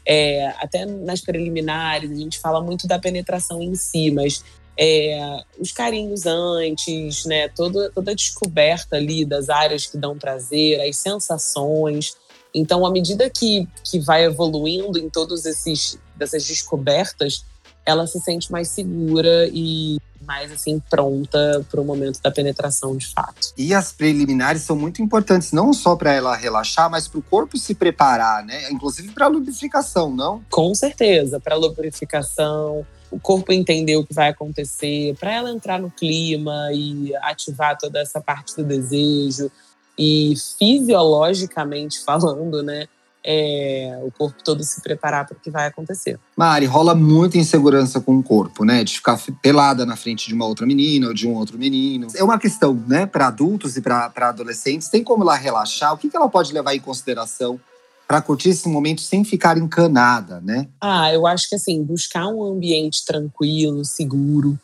é, 0.06 0.46
até 0.58 0.86
nas 0.86 1.20
preliminares, 1.20 2.10
a 2.10 2.14
gente 2.14 2.38
fala 2.38 2.60
muito 2.60 2.86
da 2.86 2.98
penetração 2.98 3.60
em 3.60 3.74
si, 3.74 4.10
mas 4.10 4.44
é, 4.78 5.42
os 5.58 5.72
carinhos 5.72 6.26
antes, 6.26 7.24
né? 7.24 7.48
Toda, 7.48 7.90
toda 7.90 8.12
a 8.12 8.14
descoberta 8.14 8.96
ali 8.96 9.24
das 9.24 9.48
áreas 9.48 9.86
que 9.86 9.96
dão 9.96 10.18
prazer, 10.18 10.80
as 10.80 10.96
sensações. 10.96 12.16
Então, 12.54 12.86
à 12.86 12.90
medida 12.90 13.28
que, 13.28 13.66
que 13.82 13.98
vai 13.98 14.24
evoluindo 14.24 14.98
em 14.98 15.10
todos 15.10 15.44
esses 15.44 15.98
dessas 16.14 16.46
descobertas, 16.46 17.44
ela 17.86 18.06
se 18.06 18.20
sente 18.20 18.50
mais 18.50 18.68
segura 18.68 19.48
e 19.52 19.98
mais 20.26 20.50
assim 20.50 20.82
pronta 20.90 21.64
para 21.70 21.80
o 21.80 21.84
momento 21.84 22.20
da 22.20 22.30
penetração 22.30 22.96
de 22.96 23.06
fato. 23.06 23.52
E 23.56 23.72
as 23.72 23.92
preliminares 23.92 24.62
são 24.62 24.76
muito 24.76 25.00
importantes 25.00 25.52
não 25.52 25.72
só 25.72 25.94
para 25.94 26.12
ela 26.12 26.34
relaxar, 26.34 26.90
mas 26.90 27.06
para 27.06 27.20
o 27.20 27.22
corpo 27.22 27.56
se 27.56 27.74
preparar, 27.74 28.44
né? 28.44 28.68
Inclusive 28.70 29.12
para 29.12 29.26
a 29.26 29.28
lubrificação, 29.28 30.10
não? 30.14 30.44
Com 30.50 30.74
certeza, 30.74 31.38
para 31.38 31.54
lubrificação, 31.54 32.84
o 33.10 33.20
corpo 33.20 33.52
entender 33.52 33.96
o 33.96 34.04
que 34.04 34.12
vai 34.12 34.28
acontecer, 34.28 35.14
para 35.16 35.32
ela 35.32 35.50
entrar 35.50 35.80
no 35.80 35.90
clima 35.90 36.70
e 36.72 37.14
ativar 37.22 37.78
toda 37.78 38.00
essa 38.00 38.20
parte 38.20 38.56
do 38.56 38.64
desejo. 38.64 39.50
E 39.98 40.34
fisiologicamente 40.58 42.02
falando, 42.04 42.62
né? 42.62 42.88
É, 43.28 43.98
o 44.04 44.10
corpo 44.12 44.42
todo 44.44 44.62
se 44.62 44.80
preparar 44.80 45.26
para 45.26 45.36
o 45.36 45.40
que 45.40 45.50
vai 45.50 45.66
acontecer. 45.66 46.18
Mari, 46.36 46.64
rola 46.66 46.94
muita 46.94 47.36
insegurança 47.36 48.00
com 48.00 48.16
o 48.16 48.22
corpo, 48.22 48.64
né? 48.64 48.84
De 48.84 48.94
ficar 48.94 49.20
pelada 49.42 49.84
na 49.84 49.96
frente 49.96 50.28
de 50.28 50.34
uma 50.34 50.46
outra 50.46 50.64
menina 50.64 51.08
ou 51.08 51.14
de 51.14 51.26
um 51.26 51.34
outro 51.34 51.58
menino. 51.58 52.06
É 52.14 52.22
uma 52.22 52.38
questão, 52.38 52.74
né, 52.86 53.04
para 53.04 53.26
adultos 53.26 53.76
e 53.76 53.80
para 53.80 54.12
adolescentes. 54.16 54.88
Tem 54.88 55.02
como 55.02 55.24
ela 55.24 55.34
relaxar? 55.34 55.92
O 55.92 55.98
que, 55.98 56.08
que 56.08 56.16
ela 56.16 56.28
pode 56.28 56.52
levar 56.52 56.74
em 56.74 56.80
consideração 56.80 57.58
para 58.06 58.22
curtir 58.22 58.50
esse 58.50 58.68
momento 58.68 59.00
sem 59.00 59.24
ficar 59.24 59.58
encanada, 59.58 60.40
né? 60.40 60.68
Ah, 60.80 61.12
eu 61.12 61.26
acho 61.26 61.48
que 61.48 61.56
assim, 61.56 61.82
buscar 61.82 62.28
um 62.28 62.42
ambiente 62.44 63.04
tranquilo, 63.04 63.84
seguro. 63.84 64.56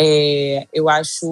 É, 0.00 0.68
eu 0.72 0.88
acho 0.88 1.26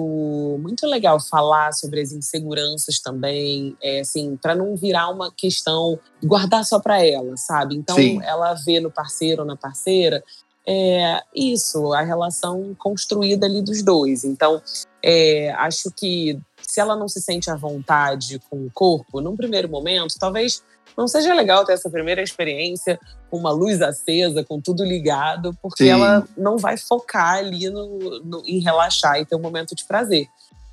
muito 0.59 0.85
legal 0.85 1.17
falar 1.21 1.71
sobre 1.71 2.01
as 2.01 2.11
inseguranças 2.11 2.99
também, 2.99 3.77
é, 3.81 4.01
assim, 4.01 4.35
para 4.35 4.53
não 4.53 4.75
virar 4.75 5.09
uma 5.09 5.31
questão 5.31 5.97
guardar 6.21 6.65
só 6.65 6.77
para 6.77 7.01
ela, 7.01 7.37
sabe? 7.37 7.77
Então, 7.77 7.95
Sim. 7.95 8.21
ela 8.23 8.53
vê 8.65 8.81
no 8.81 8.91
parceiro 8.91 9.43
ou 9.43 9.47
na 9.47 9.55
parceira 9.55 10.21
é, 10.67 11.21
isso, 11.33 11.93
a 11.93 12.01
relação 12.01 12.75
construída 12.77 13.45
ali 13.45 13.61
dos 13.61 13.81
dois. 13.81 14.25
Então, 14.25 14.61
é, 15.01 15.49
acho 15.51 15.89
que 15.95 16.37
se 16.67 16.81
ela 16.81 16.95
não 16.95 17.07
se 17.07 17.21
sente 17.21 17.49
à 17.49 17.55
vontade 17.55 18.39
com 18.49 18.57
o 18.57 18.71
corpo, 18.71 19.21
num 19.21 19.37
primeiro 19.37 19.69
momento, 19.69 20.15
talvez 20.19 20.61
não 20.97 21.07
seja 21.07 21.33
legal 21.33 21.63
ter 21.63 21.73
essa 21.73 21.89
primeira 21.89 22.21
experiência 22.21 22.99
com 23.31 23.37
uma 23.37 23.51
luz 23.51 23.81
acesa, 23.81 24.43
com 24.43 24.59
tudo 24.59 24.83
ligado, 24.83 25.57
porque 25.61 25.85
Sim. 25.85 25.91
ela 25.91 26.27
não 26.37 26.57
vai 26.57 26.77
focar 26.77 27.35
ali 27.35 27.69
no, 27.69 28.19
no, 28.23 28.43
em 28.45 28.59
relaxar 28.59 29.17
e 29.19 29.25
ter 29.25 29.35
um 29.35 29.41
momento 29.41 29.73
de 29.73 29.85
prazer. 29.85 30.27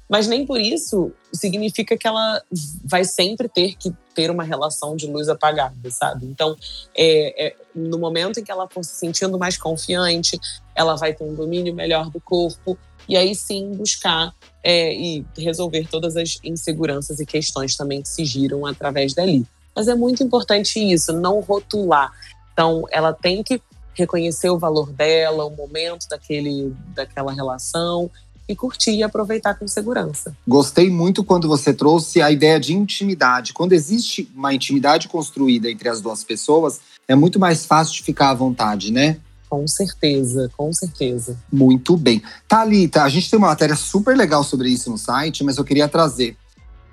Mas 0.09 0.27
nem 0.27 0.45
por 0.45 0.61
isso 0.61 1.13
significa 1.33 1.97
que 1.97 2.07
ela 2.07 2.43
vai 2.85 3.05
sempre 3.05 3.49
ter 3.49 3.75
que 3.75 3.95
ter 4.15 4.31
uma 4.31 4.45
relação 4.45 4.97
de 4.97 5.07
luz 5.07 5.29
apagada, 5.29 5.91
sabe? 5.91 6.27
Então, 6.27 6.57
é, 6.95 7.47
é, 7.47 7.57
no 7.75 7.99
momento 7.99 8.39
em 8.39 8.45
que 8.45 8.53
ela 8.53 8.69
for 8.69 8.85
se 8.85 8.95
sentindo 8.95 9.39
mais 9.39 9.57
confiante, 9.57 10.39
ela 10.75 10.95
vai 10.97 11.15
ter 11.15 11.25
um 11.25 11.35
domínio 11.35 11.75
melhor 11.75 12.11
do 12.11 12.21
corpo, 12.21 12.79
e 13.08 13.16
aí 13.16 13.34
sim 13.34 13.73
buscar 13.73 14.32
é, 14.62 14.94
e 14.94 15.25
resolver 15.37 15.87
todas 15.88 16.16
as 16.16 16.38
inseguranças 16.42 17.20
e 17.20 17.26
questões 17.26 17.76
também 17.76 18.02
que 18.02 18.08
se 18.08 18.25
giram 18.25 18.64
através 18.66 19.14
dali. 19.14 19.46
Mas 19.75 19.88
é 19.88 19.94
muito 19.94 20.23
importante 20.23 20.78
isso, 20.78 21.12
não 21.12 21.40
rotular. 21.40 22.12
Então, 22.52 22.84
ela 22.90 23.12
tem 23.12 23.42
que 23.42 23.61
reconhecer 23.94 24.49
o 24.49 24.58
valor 24.58 24.90
dela, 24.92 25.44
o 25.44 25.50
momento 25.50 26.08
daquele, 26.08 26.75
daquela 26.94 27.32
relação 27.32 28.11
e 28.49 28.54
curtir 28.54 28.92
e 28.92 29.02
aproveitar 29.02 29.54
com 29.54 29.66
segurança. 29.66 30.37
Gostei 30.46 30.90
muito 30.90 31.25
quando 31.25 31.49
você 31.49 31.73
trouxe 31.73 32.20
a 32.20 32.30
ideia 32.30 32.61
de 32.61 32.75
intimidade. 32.75 33.52
Quando 33.52 33.73
existe 33.73 34.30
uma 34.34 34.52
intimidade 34.52 35.08
construída 35.08 35.70
entre 35.70 35.88
as 35.88 36.00
duas 36.00 36.23
pessoas, 36.23 36.80
é 37.08 37.14
muito 37.14 37.38
mais 37.38 37.64
fácil 37.64 37.94
de 37.94 38.02
ficar 38.02 38.30
à 38.30 38.34
vontade, 38.34 38.92
né? 38.92 39.18
Com 39.54 39.68
certeza, 39.68 40.50
com 40.56 40.73
certeza. 40.73 41.38
Muito 41.52 41.96
bem. 41.96 42.20
Thalita, 42.49 43.04
a 43.04 43.08
gente 43.08 43.30
tem 43.30 43.38
uma 43.38 43.46
matéria 43.46 43.76
super 43.76 44.16
legal 44.16 44.42
sobre 44.42 44.68
isso 44.68 44.90
no 44.90 44.99
site, 44.99 45.44
mas 45.44 45.58
eu 45.58 45.64
queria 45.64 45.87
trazer 45.87 46.37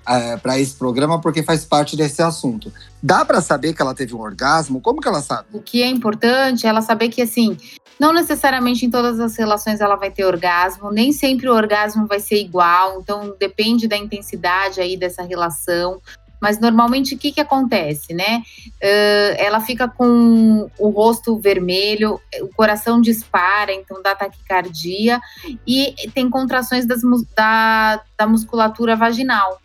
é, 0.06 0.36
para 0.36 0.60
esse 0.60 0.76
programa 0.76 1.20
porque 1.20 1.42
faz 1.42 1.64
parte 1.64 1.96
desse 1.96 2.22
assunto. 2.22 2.72
Dá 3.02 3.24
para 3.24 3.40
saber 3.40 3.74
que 3.74 3.82
ela 3.82 3.96
teve 3.96 4.14
um 4.14 4.20
orgasmo? 4.20 4.80
Como 4.80 5.00
que 5.00 5.08
ela 5.08 5.20
sabe? 5.20 5.48
O 5.52 5.60
que 5.60 5.82
é 5.82 5.88
importante 5.88 6.64
é 6.64 6.68
ela 6.68 6.82
saber 6.82 7.08
que 7.08 7.20
assim, 7.20 7.56
não 7.98 8.12
necessariamente 8.12 8.86
em 8.86 8.90
todas 8.90 9.18
as 9.18 9.36
relações 9.36 9.80
ela 9.80 9.96
vai 9.96 10.12
ter 10.12 10.24
orgasmo, 10.24 10.92
nem 10.92 11.10
sempre 11.10 11.48
o 11.48 11.54
orgasmo 11.54 12.06
vai 12.06 12.20
ser 12.20 12.40
igual, 12.40 13.00
então 13.00 13.34
depende 13.40 13.88
da 13.88 13.96
intensidade 13.96 14.80
aí 14.80 14.96
dessa 14.96 15.24
relação. 15.24 16.00
Mas 16.42 16.58
normalmente 16.58 17.14
o 17.14 17.18
que, 17.18 17.30
que 17.30 17.40
acontece, 17.40 18.12
né? 18.12 18.42
Uh, 18.82 19.36
ela 19.38 19.60
fica 19.60 19.86
com 19.86 20.68
o 20.76 20.88
rosto 20.88 21.38
vermelho, 21.38 22.20
o 22.40 22.48
coração 22.48 23.00
dispara, 23.00 23.72
então 23.72 24.02
dá 24.02 24.12
taquicardia, 24.12 25.20
e 25.64 25.94
tem 26.12 26.28
contrações 26.28 26.84
das, 26.84 27.00
da, 27.36 28.02
da 28.18 28.26
musculatura 28.26 28.96
vaginal. 28.96 29.60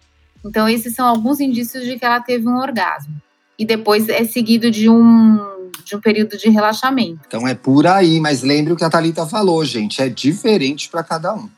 Então, 0.46 0.70
esses 0.70 0.94
são 0.94 1.08
alguns 1.08 1.40
indícios 1.40 1.84
de 1.84 1.98
que 1.98 2.06
ela 2.06 2.22
teve 2.22 2.48
um 2.48 2.60
orgasmo. 2.60 3.20
E 3.58 3.66
depois 3.66 4.08
é 4.08 4.24
seguido 4.24 4.70
de 4.70 4.88
um 4.88 5.58
de 5.88 5.96
um 5.96 6.02
período 6.02 6.38
de 6.38 6.50
relaxamento. 6.50 7.22
Então 7.26 7.48
é 7.48 7.56
por 7.56 7.88
aí, 7.88 8.20
mas 8.20 8.42
lembre 8.42 8.74
o 8.74 8.76
que 8.76 8.84
a 8.84 8.90
Thalita 8.90 9.26
falou, 9.26 9.64
gente, 9.64 10.02
é 10.02 10.10
diferente 10.10 10.90
para 10.90 11.02
cada 11.02 11.34
um. 11.34 11.50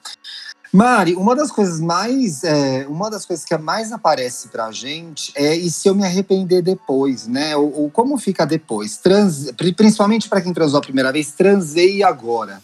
Mari, 0.72 1.16
uma 1.16 1.36
das 1.36 1.52
coisas 1.52 1.80
mais, 1.80 2.44
é, 2.44 2.86
uma 2.88 3.10
das 3.10 3.26
coisas 3.26 3.44
que 3.44 3.58
mais 3.58 3.92
aparece 3.92 4.50
pra 4.50 4.72
gente 4.72 5.32
é 5.36 5.56
e 5.56 5.70
se 5.70 5.88
eu 5.88 5.96
me 5.96 6.04
arrepender 6.04 6.62
depois, 6.62 7.26
né? 7.26 7.56
Ou, 7.56 7.82
ou 7.82 7.90
como 7.90 8.18
fica 8.20 8.46
depois? 8.46 8.98
Trans, 8.98 9.52
principalmente 9.76 10.30
para 10.30 10.42
quem 10.42 10.54
transou 10.54 10.78
a 10.78 10.82
primeira 10.82 11.12
vez, 11.12 11.32
transei 11.32 12.04
agora. 12.04 12.62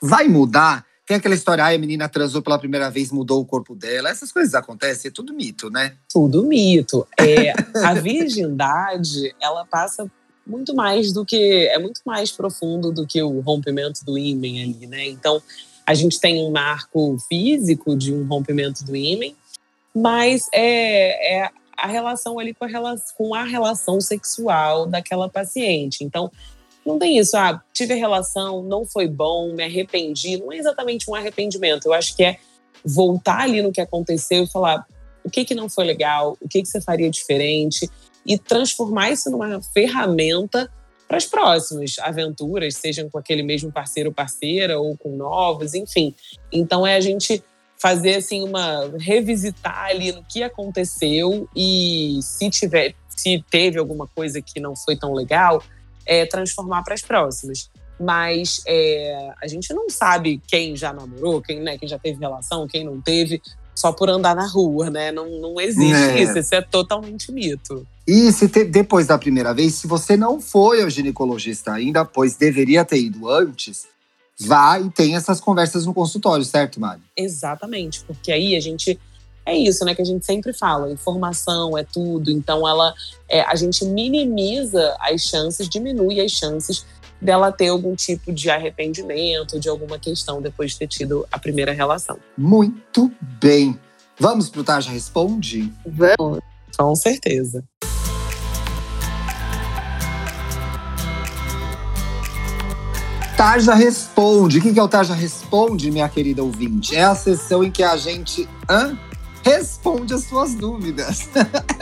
Vai 0.00 0.26
mudar? 0.26 0.86
Tem 1.06 1.16
aquela 1.16 1.34
história, 1.34 1.64
ah, 1.64 1.74
a 1.74 1.78
menina 1.78 2.08
transou 2.08 2.40
pela 2.40 2.58
primeira 2.58 2.90
vez, 2.90 3.10
mudou 3.10 3.40
o 3.40 3.44
corpo 3.44 3.74
dela. 3.74 4.08
Essas 4.08 4.32
coisas 4.32 4.54
acontecem, 4.54 5.08
é 5.08 5.12
tudo 5.12 5.34
mito, 5.34 5.70
né? 5.70 5.94
Tudo 6.10 6.46
mito. 6.46 7.06
É, 7.18 7.52
a 7.84 7.94
virgindade, 7.94 9.34
ela 9.40 9.66
passa 9.66 10.10
muito 10.46 10.74
mais 10.74 11.12
do 11.12 11.24
que. 11.24 11.66
É 11.68 11.78
muito 11.78 12.00
mais 12.04 12.30
profundo 12.30 12.90
do 12.92 13.06
que 13.06 13.22
o 13.22 13.40
rompimento 13.40 14.04
do 14.04 14.18
ímen 14.18 14.62
ali, 14.62 14.86
né? 14.86 15.06
Então, 15.06 15.42
a 15.88 15.94
gente 15.94 16.20
tem 16.20 16.44
um 16.44 16.50
marco 16.50 17.16
físico 17.30 17.96
de 17.96 18.12
um 18.12 18.26
rompimento 18.26 18.84
do 18.84 18.94
ímen, 18.94 19.34
mas 19.94 20.46
é, 20.52 21.38
é 21.38 21.50
a 21.74 21.86
relação 21.86 22.38
ali 22.38 22.52
com 22.52 22.66
a, 22.66 22.68
relação, 22.68 23.14
com 23.16 23.34
a 23.34 23.42
relação 23.42 23.98
sexual 23.98 24.84
daquela 24.84 25.30
paciente. 25.30 26.04
Então, 26.04 26.30
não 26.84 26.98
tem 26.98 27.16
isso, 27.16 27.34
ah, 27.38 27.62
tive 27.72 27.94
relação, 27.94 28.62
não 28.62 28.84
foi 28.84 29.08
bom, 29.08 29.54
me 29.54 29.64
arrependi. 29.64 30.36
Não 30.36 30.52
é 30.52 30.58
exatamente 30.58 31.10
um 31.10 31.14
arrependimento. 31.14 31.86
Eu 31.86 31.94
acho 31.94 32.14
que 32.14 32.22
é 32.22 32.36
voltar 32.84 33.40
ali 33.40 33.62
no 33.62 33.72
que 33.72 33.80
aconteceu 33.80 34.44
e 34.44 34.50
falar 34.50 34.86
o 35.24 35.30
que, 35.30 35.42
que 35.42 35.54
não 35.54 35.70
foi 35.70 35.86
legal, 35.86 36.36
o 36.38 36.46
que, 36.46 36.60
que 36.60 36.68
você 36.68 36.82
faria 36.82 37.08
diferente 37.08 37.88
e 38.26 38.36
transformar 38.36 39.10
isso 39.10 39.30
numa 39.30 39.62
ferramenta 39.72 40.70
para 41.08 41.16
as 41.16 41.24
próximas 41.24 41.98
aventuras, 42.00 42.76
sejam 42.76 43.08
com 43.08 43.18
aquele 43.18 43.42
mesmo 43.42 43.72
parceiro 43.72 44.10
ou 44.10 44.14
parceira 44.14 44.78
ou 44.78 44.96
com 44.96 45.16
novos, 45.16 45.72
enfim. 45.72 46.14
Então 46.52 46.86
é 46.86 46.94
a 46.96 47.00
gente 47.00 47.42
fazer 47.78 48.16
assim 48.16 48.42
uma 48.42 48.92
revisitar 48.98 49.86
ali 49.86 50.12
no 50.12 50.22
que 50.22 50.42
aconteceu 50.42 51.48
e 51.56 52.18
se 52.22 52.50
tiver, 52.50 52.94
se 53.08 53.42
teve 53.50 53.78
alguma 53.78 54.06
coisa 54.06 54.42
que 54.42 54.60
não 54.60 54.76
foi 54.76 54.96
tão 54.96 55.14
legal, 55.14 55.62
é 56.04 56.26
transformar 56.26 56.82
para 56.82 56.94
as 56.94 57.00
próximas. 57.00 57.70
Mas 57.98 58.62
é, 58.66 59.32
a 59.42 59.48
gente 59.48 59.72
não 59.72 59.88
sabe 59.88 60.40
quem 60.46 60.76
já 60.76 60.92
namorou, 60.92 61.40
quem, 61.40 61.60
né, 61.60 61.78
quem 61.78 61.88
já 61.88 61.98
teve 61.98 62.20
relação, 62.20 62.68
quem 62.68 62.84
não 62.84 63.00
teve 63.00 63.40
só 63.78 63.92
por 63.92 64.10
andar 64.10 64.34
na 64.34 64.46
rua, 64.46 64.90
né? 64.90 65.12
Não, 65.12 65.28
não 65.40 65.60
existe 65.60 65.94
é. 65.94 66.22
isso, 66.22 66.36
isso 66.36 66.54
é 66.54 66.60
totalmente 66.60 67.30
mito. 67.30 67.86
E 68.06 68.32
se 68.32 68.48
te, 68.48 68.64
depois 68.64 69.06
da 69.06 69.16
primeira 69.16 69.54
vez, 69.54 69.74
se 69.74 69.86
você 69.86 70.16
não 70.16 70.40
foi 70.40 70.82
ao 70.82 70.90
ginecologista 70.90 71.72
ainda, 71.72 72.04
pois 72.04 72.34
deveria 72.34 72.84
ter 72.84 72.98
ido 72.98 73.30
antes, 73.30 73.86
vá 74.40 74.80
e 74.80 74.90
tem 74.90 75.14
essas 75.14 75.40
conversas 75.40 75.86
no 75.86 75.94
consultório, 75.94 76.44
certo, 76.44 76.80
Mari? 76.80 77.02
Exatamente, 77.16 78.02
porque 78.04 78.32
aí 78.32 78.56
a 78.56 78.60
gente 78.60 78.98
é 79.46 79.56
isso, 79.56 79.82
né, 79.84 79.94
que 79.94 80.02
a 80.02 80.04
gente 80.04 80.26
sempre 80.26 80.52
fala, 80.52 80.90
informação 80.90 81.78
é 81.78 81.82
tudo, 81.82 82.30
então 82.30 82.68
ela 82.68 82.92
é, 83.28 83.40
a 83.42 83.54
gente 83.54 83.82
minimiza 83.84 84.94
as 85.00 85.22
chances, 85.22 85.68
diminui 85.68 86.20
as 86.20 86.32
chances 86.32 86.84
dela 87.20 87.52
ter 87.52 87.68
algum 87.68 87.94
tipo 87.94 88.32
de 88.32 88.50
arrependimento, 88.50 89.58
de 89.58 89.68
alguma 89.68 89.98
questão 89.98 90.40
depois 90.40 90.72
de 90.72 90.78
ter 90.78 90.88
tido 90.88 91.26
a 91.30 91.38
primeira 91.38 91.72
relação. 91.72 92.18
Muito 92.36 93.10
bem. 93.20 93.78
Vamos 94.18 94.48
pro 94.48 94.64
Taja 94.64 94.90
Responde? 94.90 95.72
Vamos. 95.86 96.40
Com 96.76 96.94
certeza. 96.94 97.64
Tarja 103.36 103.74
Responde. 103.74 104.58
O 104.58 104.62
que 104.62 104.78
é 104.78 104.82
o 104.82 104.88
Tarja 104.88 105.14
Responde, 105.14 105.92
minha 105.92 106.08
querida 106.08 106.42
ouvinte? 106.42 106.96
É 106.96 107.04
a 107.04 107.14
sessão 107.14 107.62
em 107.62 107.70
que 107.70 107.84
a 107.84 107.96
gente 107.96 108.48
hã? 108.68 108.98
responde 109.48 110.14
as 110.14 110.24
suas 110.24 110.54
dúvidas. 110.54 111.30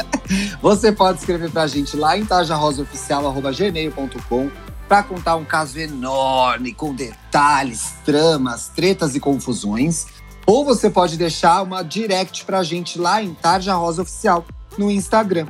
Você 0.63 0.93
pode 0.93 1.21
escrever 1.21 1.51
pra 1.51 1.67
gente 1.67 1.97
lá 1.97 2.17
em 2.17 2.25
tajarosaoficial.gmail.com 2.25 4.51
para 4.89 5.03
contar 5.03 5.37
um 5.37 5.45
caso 5.45 5.79
enorme, 5.79 6.73
com 6.73 6.95
detalhes, 6.95 7.95
tramas, 8.05 8.71
tretas 8.75 9.15
e 9.15 9.21
confusões. 9.21 10.07
Ou 10.47 10.65
você 10.65 10.89
pode 10.89 11.17
deixar 11.17 11.63
uma 11.63 11.83
direct 11.83 12.45
para 12.45 12.59
a 12.59 12.63
gente 12.63 12.99
lá 12.99 13.23
em 13.23 13.35
Tarja 13.35 13.75
Rosa 13.75 14.03
Oficial 14.03 14.45
no 14.79 14.91
Instagram. 14.91 15.47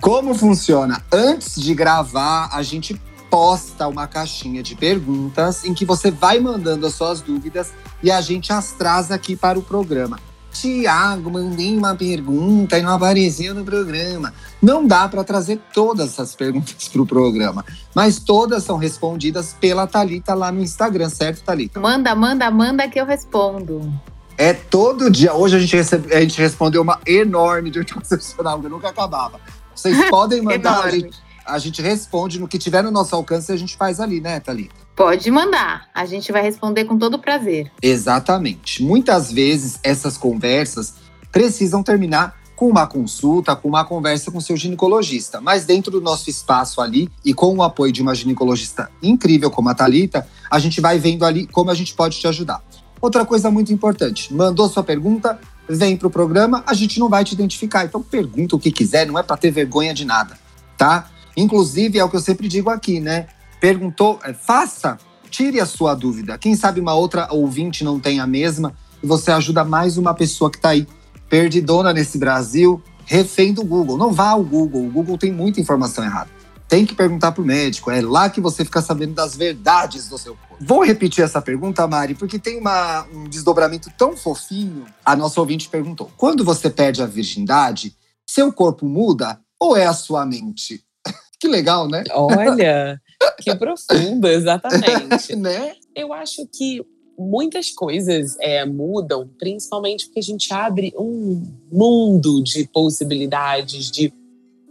Como 0.00 0.34
funciona? 0.34 1.04
Antes 1.12 1.60
de 1.60 1.74
gravar, 1.74 2.48
a 2.52 2.62
gente 2.62 3.00
posta 3.28 3.86
uma 3.86 4.06
caixinha 4.06 4.62
de 4.62 4.74
perguntas 4.74 5.64
em 5.64 5.74
que 5.74 5.84
você 5.84 6.10
vai 6.10 6.40
mandando 6.40 6.86
as 6.86 6.94
suas 6.94 7.20
dúvidas 7.20 7.72
e 8.02 8.10
a 8.10 8.20
gente 8.20 8.52
as 8.52 8.72
traz 8.72 9.10
aqui 9.10 9.36
para 9.36 9.58
o 9.58 9.62
programa. 9.62 10.18
Tiago, 10.52 11.30
mandei 11.30 11.76
uma 11.76 11.94
pergunta 11.94 12.78
e 12.78 12.82
não 12.82 12.92
apareceu 12.92 13.54
no 13.54 13.64
programa. 13.64 14.32
Não 14.60 14.86
dá 14.86 15.08
para 15.08 15.22
trazer 15.22 15.60
todas 15.72 16.10
essas 16.10 16.34
perguntas 16.34 16.88
para 16.88 17.02
o 17.02 17.06
programa, 17.06 17.64
mas 17.94 18.18
todas 18.18 18.64
são 18.64 18.76
respondidas 18.76 19.54
pela 19.60 19.86
Talita 19.86 20.34
lá 20.34 20.50
no 20.50 20.60
Instagram, 20.60 21.08
certo, 21.08 21.42
Talita? 21.44 21.78
Manda, 21.78 22.14
manda, 22.14 22.50
manda 22.50 22.88
que 22.88 23.00
eu 23.00 23.06
respondo. 23.06 23.92
É 24.36 24.52
todo 24.52 25.10
dia. 25.10 25.34
Hoje 25.34 25.56
a 25.56 25.58
gente, 25.58 25.76
recebe, 25.76 26.14
a 26.14 26.20
gente 26.20 26.40
respondeu 26.40 26.82
uma 26.82 27.00
enorme 27.06 27.70
de 27.70 27.80
anticoncepcional, 27.80 28.60
que 28.60 28.68
nunca 28.68 28.88
acabava. 28.88 29.40
Vocês 29.74 29.96
podem 30.10 30.42
mandar, 30.42 30.84
a 30.84 30.90
gente, 30.90 31.18
a 31.44 31.58
gente 31.58 31.82
responde 31.82 32.40
no 32.40 32.46
que 32.46 32.58
tiver 32.58 32.82
no 32.82 32.90
nosso 32.90 33.14
alcance, 33.14 33.52
a 33.52 33.56
gente 33.56 33.76
faz 33.76 34.00
ali, 34.00 34.20
né, 34.20 34.38
Thalita? 34.40 34.87
Pode 34.98 35.30
mandar, 35.30 35.86
a 35.94 36.04
gente 36.04 36.32
vai 36.32 36.42
responder 36.42 36.84
com 36.84 36.98
todo 36.98 37.20
prazer. 37.20 37.70
Exatamente. 37.80 38.82
Muitas 38.82 39.30
vezes 39.30 39.78
essas 39.84 40.16
conversas 40.16 40.94
precisam 41.30 41.84
terminar 41.84 42.34
com 42.56 42.66
uma 42.68 42.84
consulta, 42.84 43.54
com 43.54 43.68
uma 43.68 43.84
conversa 43.84 44.32
com 44.32 44.40
seu 44.40 44.56
ginecologista. 44.56 45.40
Mas 45.40 45.64
dentro 45.64 45.92
do 45.92 46.00
nosso 46.00 46.28
espaço 46.28 46.80
ali 46.80 47.08
e 47.24 47.32
com 47.32 47.54
o 47.54 47.62
apoio 47.62 47.92
de 47.92 48.02
uma 48.02 48.12
ginecologista 48.12 48.90
incrível 49.00 49.52
como 49.52 49.68
a 49.68 49.74
Talita, 49.74 50.26
a 50.50 50.58
gente 50.58 50.80
vai 50.80 50.98
vendo 50.98 51.24
ali 51.24 51.46
como 51.46 51.70
a 51.70 51.74
gente 51.74 51.94
pode 51.94 52.18
te 52.18 52.26
ajudar. 52.26 52.60
Outra 53.00 53.24
coisa 53.24 53.52
muito 53.52 53.72
importante, 53.72 54.34
mandou 54.34 54.68
sua 54.68 54.82
pergunta, 54.82 55.38
vem 55.68 55.96
para 55.96 56.08
o 56.08 56.10
programa, 56.10 56.64
a 56.66 56.74
gente 56.74 56.98
não 56.98 57.08
vai 57.08 57.22
te 57.22 57.34
identificar. 57.34 57.84
Então 57.84 58.02
pergunta 58.02 58.56
o 58.56 58.58
que 58.58 58.72
quiser, 58.72 59.06
não 59.06 59.16
é 59.16 59.22
para 59.22 59.36
ter 59.36 59.52
vergonha 59.52 59.94
de 59.94 60.04
nada, 60.04 60.36
tá? 60.76 61.08
Inclusive 61.36 62.00
é 62.00 62.04
o 62.04 62.10
que 62.10 62.16
eu 62.16 62.20
sempre 62.20 62.48
digo 62.48 62.68
aqui, 62.68 62.98
né? 62.98 63.28
Perguntou, 63.60 64.18
é, 64.24 64.32
faça, 64.32 64.98
tire 65.30 65.60
a 65.60 65.66
sua 65.66 65.94
dúvida. 65.94 66.38
Quem 66.38 66.54
sabe 66.54 66.80
uma 66.80 66.94
outra 66.94 67.28
ouvinte 67.32 67.84
não 67.84 68.00
tem 68.00 68.20
a 68.20 68.26
mesma 68.26 68.74
e 69.02 69.06
você 69.06 69.30
ajuda 69.30 69.64
mais 69.64 69.96
uma 69.96 70.14
pessoa 70.14 70.50
que 70.50 70.56
está 70.56 70.70
aí 70.70 70.86
perdidona 71.28 71.92
nesse 71.92 72.18
Brasil, 72.18 72.82
refém 73.04 73.52
do 73.52 73.64
Google. 73.64 73.96
Não 73.96 74.12
vá 74.12 74.30
ao 74.30 74.42
Google, 74.42 74.86
o 74.86 74.90
Google 74.90 75.18
tem 75.18 75.32
muita 75.32 75.60
informação 75.60 76.04
errada. 76.04 76.30
Tem 76.68 76.84
que 76.84 76.94
perguntar 76.94 77.32
para 77.32 77.42
o 77.42 77.46
médico, 77.46 77.90
é 77.90 78.02
lá 78.02 78.28
que 78.28 78.42
você 78.42 78.62
fica 78.62 78.82
sabendo 78.82 79.14
das 79.14 79.34
verdades 79.34 80.06
do 80.08 80.18
seu 80.18 80.36
corpo. 80.36 80.48
Vou 80.60 80.84
repetir 80.84 81.24
essa 81.24 81.40
pergunta, 81.40 81.86
Mari, 81.86 82.14
porque 82.14 82.38
tem 82.38 82.58
uma, 82.58 83.06
um 83.06 83.24
desdobramento 83.24 83.90
tão 83.96 84.14
fofinho. 84.14 84.84
A 85.02 85.16
nossa 85.16 85.40
ouvinte 85.40 85.68
perguntou: 85.68 86.10
quando 86.16 86.44
você 86.44 86.68
perde 86.68 87.02
a 87.02 87.06
virgindade, 87.06 87.96
seu 88.26 88.52
corpo 88.52 88.86
muda 88.86 89.40
ou 89.58 89.76
é 89.76 89.86
a 89.86 89.94
sua 89.94 90.26
mente? 90.26 90.84
que 91.40 91.48
legal, 91.48 91.88
né? 91.88 92.04
Olha, 92.10 93.00
que 93.40 93.54
profundo, 93.54 94.26
exatamente. 94.26 95.34
né? 95.36 95.74
Eu 95.94 96.12
acho 96.12 96.46
que 96.46 96.84
muitas 97.18 97.70
coisas 97.70 98.36
é, 98.40 98.64
mudam, 98.64 99.28
principalmente 99.38 100.06
porque 100.06 100.20
a 100.20 100.22
gente 100.22 100.52
abre 100.52 100.94
um 100.96 101.42
mundo 101.70 102.42
de 102.42 102.68
possibilidades, 102.68 103.90
de 103.90 104.12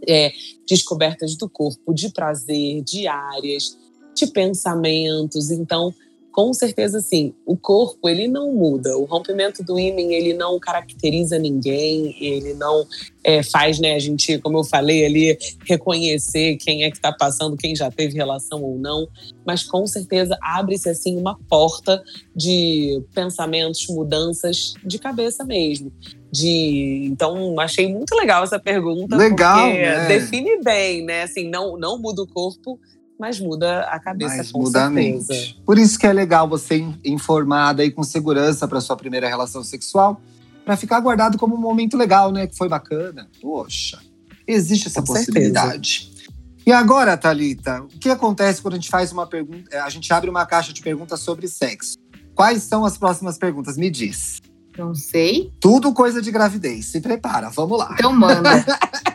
é, 0.08 0.32
descobertas 0.66 1.36
do 1.36 1.48
corpo, 1.48 1.92
de 1.92 2.10
prazer, 2.10 2.82
de 2.82 3.06
áreas, 3.06 3.76
de 4.14 4.26
pensamentos. 4.28 5.50
Então, 5.50 5.94
com 6.38 6.54
certeza 6.54 7.00
sim, 7.00 7.34
o 7.44 7.56
corpo 7.56 8.08
ele 8.08 8.28
não 8.28 8.52
muda. 8.52 8.96
O 8.96 9.06
rompimento 9.06 9.60
do 9.64 9.76
ímã 9.76 9.98
ele 9.98 10.34
não 10.34 10.56
caracteriza 10.60 11.36
ninguém, 11.36 12.14
ele 12.20 12.54
não 12.54 12.86
é, 13.24 13.42
faz 13.42 13.80
né, 13.80 13.96
a 13.96 13.98
gente, 13.98 14.38
como 14.38 14.58
eu 14.58 14.62
falei 14.62 15.04
ali, 15.04 15.36
reconhecer 15.66 16.54
quem 16.58 16.84
é 16.84 16.92
que 16.92 16.96
está 16.96 17.10
passando, 17.10 17.56
quem 17.56 17.74
já 17.74 17.90
teve 17.90 18.14
relação 18.14 18.62
ou 18.62 18.78
não. 18.78 19.08
Mas 19.44 19.64
com 19.64 19.84
certeza 19.84 20.38
abre-se 20.40 20.88
assim 20.88 21.16
uma 21.16 21.36
porta 21.48 22.00
de 22.36 23.02
pensamentos, 23.12 23.88
mudanças 23.88 24.74
de 24.84 24.96
cabeça 24.96 25.44
mesmo. 25.44 25.92
De, 26.30 27.08
então 27.10 27.58
achei 27.58 27.92
muito 27.92 28.14
legal 28.14 28.44
essa 28.44 28.60
pergunta 28.60 29.16
legal, 29.16 29.66
né? 29.66 30.06
define 30.06 30.62
bem, 30.62 31.04
né? 31.04 31.22
Assim, 31.22 31.48
não 31.48 31.76
não 31.76 31.98
muda 31.98 32.22
o 32.22 32.28
corpo, 32.28 32.78
mas 33.18 33.40
muda 33.40 33.80
a 33.82 33.98
cabeça 33.98 34.36
mas 34.36 34.52
com 34.52 34.60
muda 34.60 34.86
certeza. 34.86 35.32
A 35.32 35.36
mente. 35.36 35.60
Por 35.66 35.78
isso 35.78 35.98
que 35.98 36.06
é 36.06 36.12
legal 36.12 36.48
você 36.48 36.86
informada 37.04 37.84
e 37.84 37.90
com 37.90 38.02
segurança 38.02 38.68
para 38.68 38.80
sua 38.80 38.96
primeira 38.96 39.28
relação 39.28 39.64
sexual, 39.64 40.20
para 40.64 40.76
ficar 40.76 41.00
guardado 41.00 41.36
como 41.36 41.56
um 41.56 41.60
momento 41.60 41.96
legal, 41.96 42.30
né? 42.30 42.46
Que 42.46 42.56
foi 42.56 42.68
bacana. 42.68 43.28
Poxa, 43.40 43.98
existe 44.46 44.88
essa 44.88 45.00
com 45.00 45.06
possibilidade. 45.08 46.00
Certeza. 46.00 46.18
E 46.66 46.72
agora, 46.72 47.16
Talita, 47.16 47.82
o 47.82 47.88
que 47.88 48.10
acontece 48.10 48.60
quando 48.60 48.74
a 48.74 48.76
gente 48.76 48.90
faz 48.90 49.10
uma 49.10 49.26
pergunta? 49.26 49.82
A 49.82 49.88
gente 49.88 50.12
abre 50.12 50.28
uma 50.28 50.44
caixa 50.44 50.72
de 50.72 50.82
perguntas 50.82 51.18
sobre 51.20 51.48
sexo. 51.48 51.96
Quais 52.34 52.62
são 52.62 52.84
as 52.84 52.98
próximas 52.98 53.38
perguntas? 53.38 53.76
Me 53.76 53.90
diz. 53.90 54.40
Não 54.76 54.94
sei. 54.94 55.52
Tudo 55.58 55.92
coisa 55.92 56.22
de 56.22 56.30
gravidez. 56.30 56.86
Se 56.86 57.00
prepara, 57.00 57.50
vamos 57.50 57.78
lá. 57.78 57.94
Então 57.94 58.12
manda. 58.12 58.64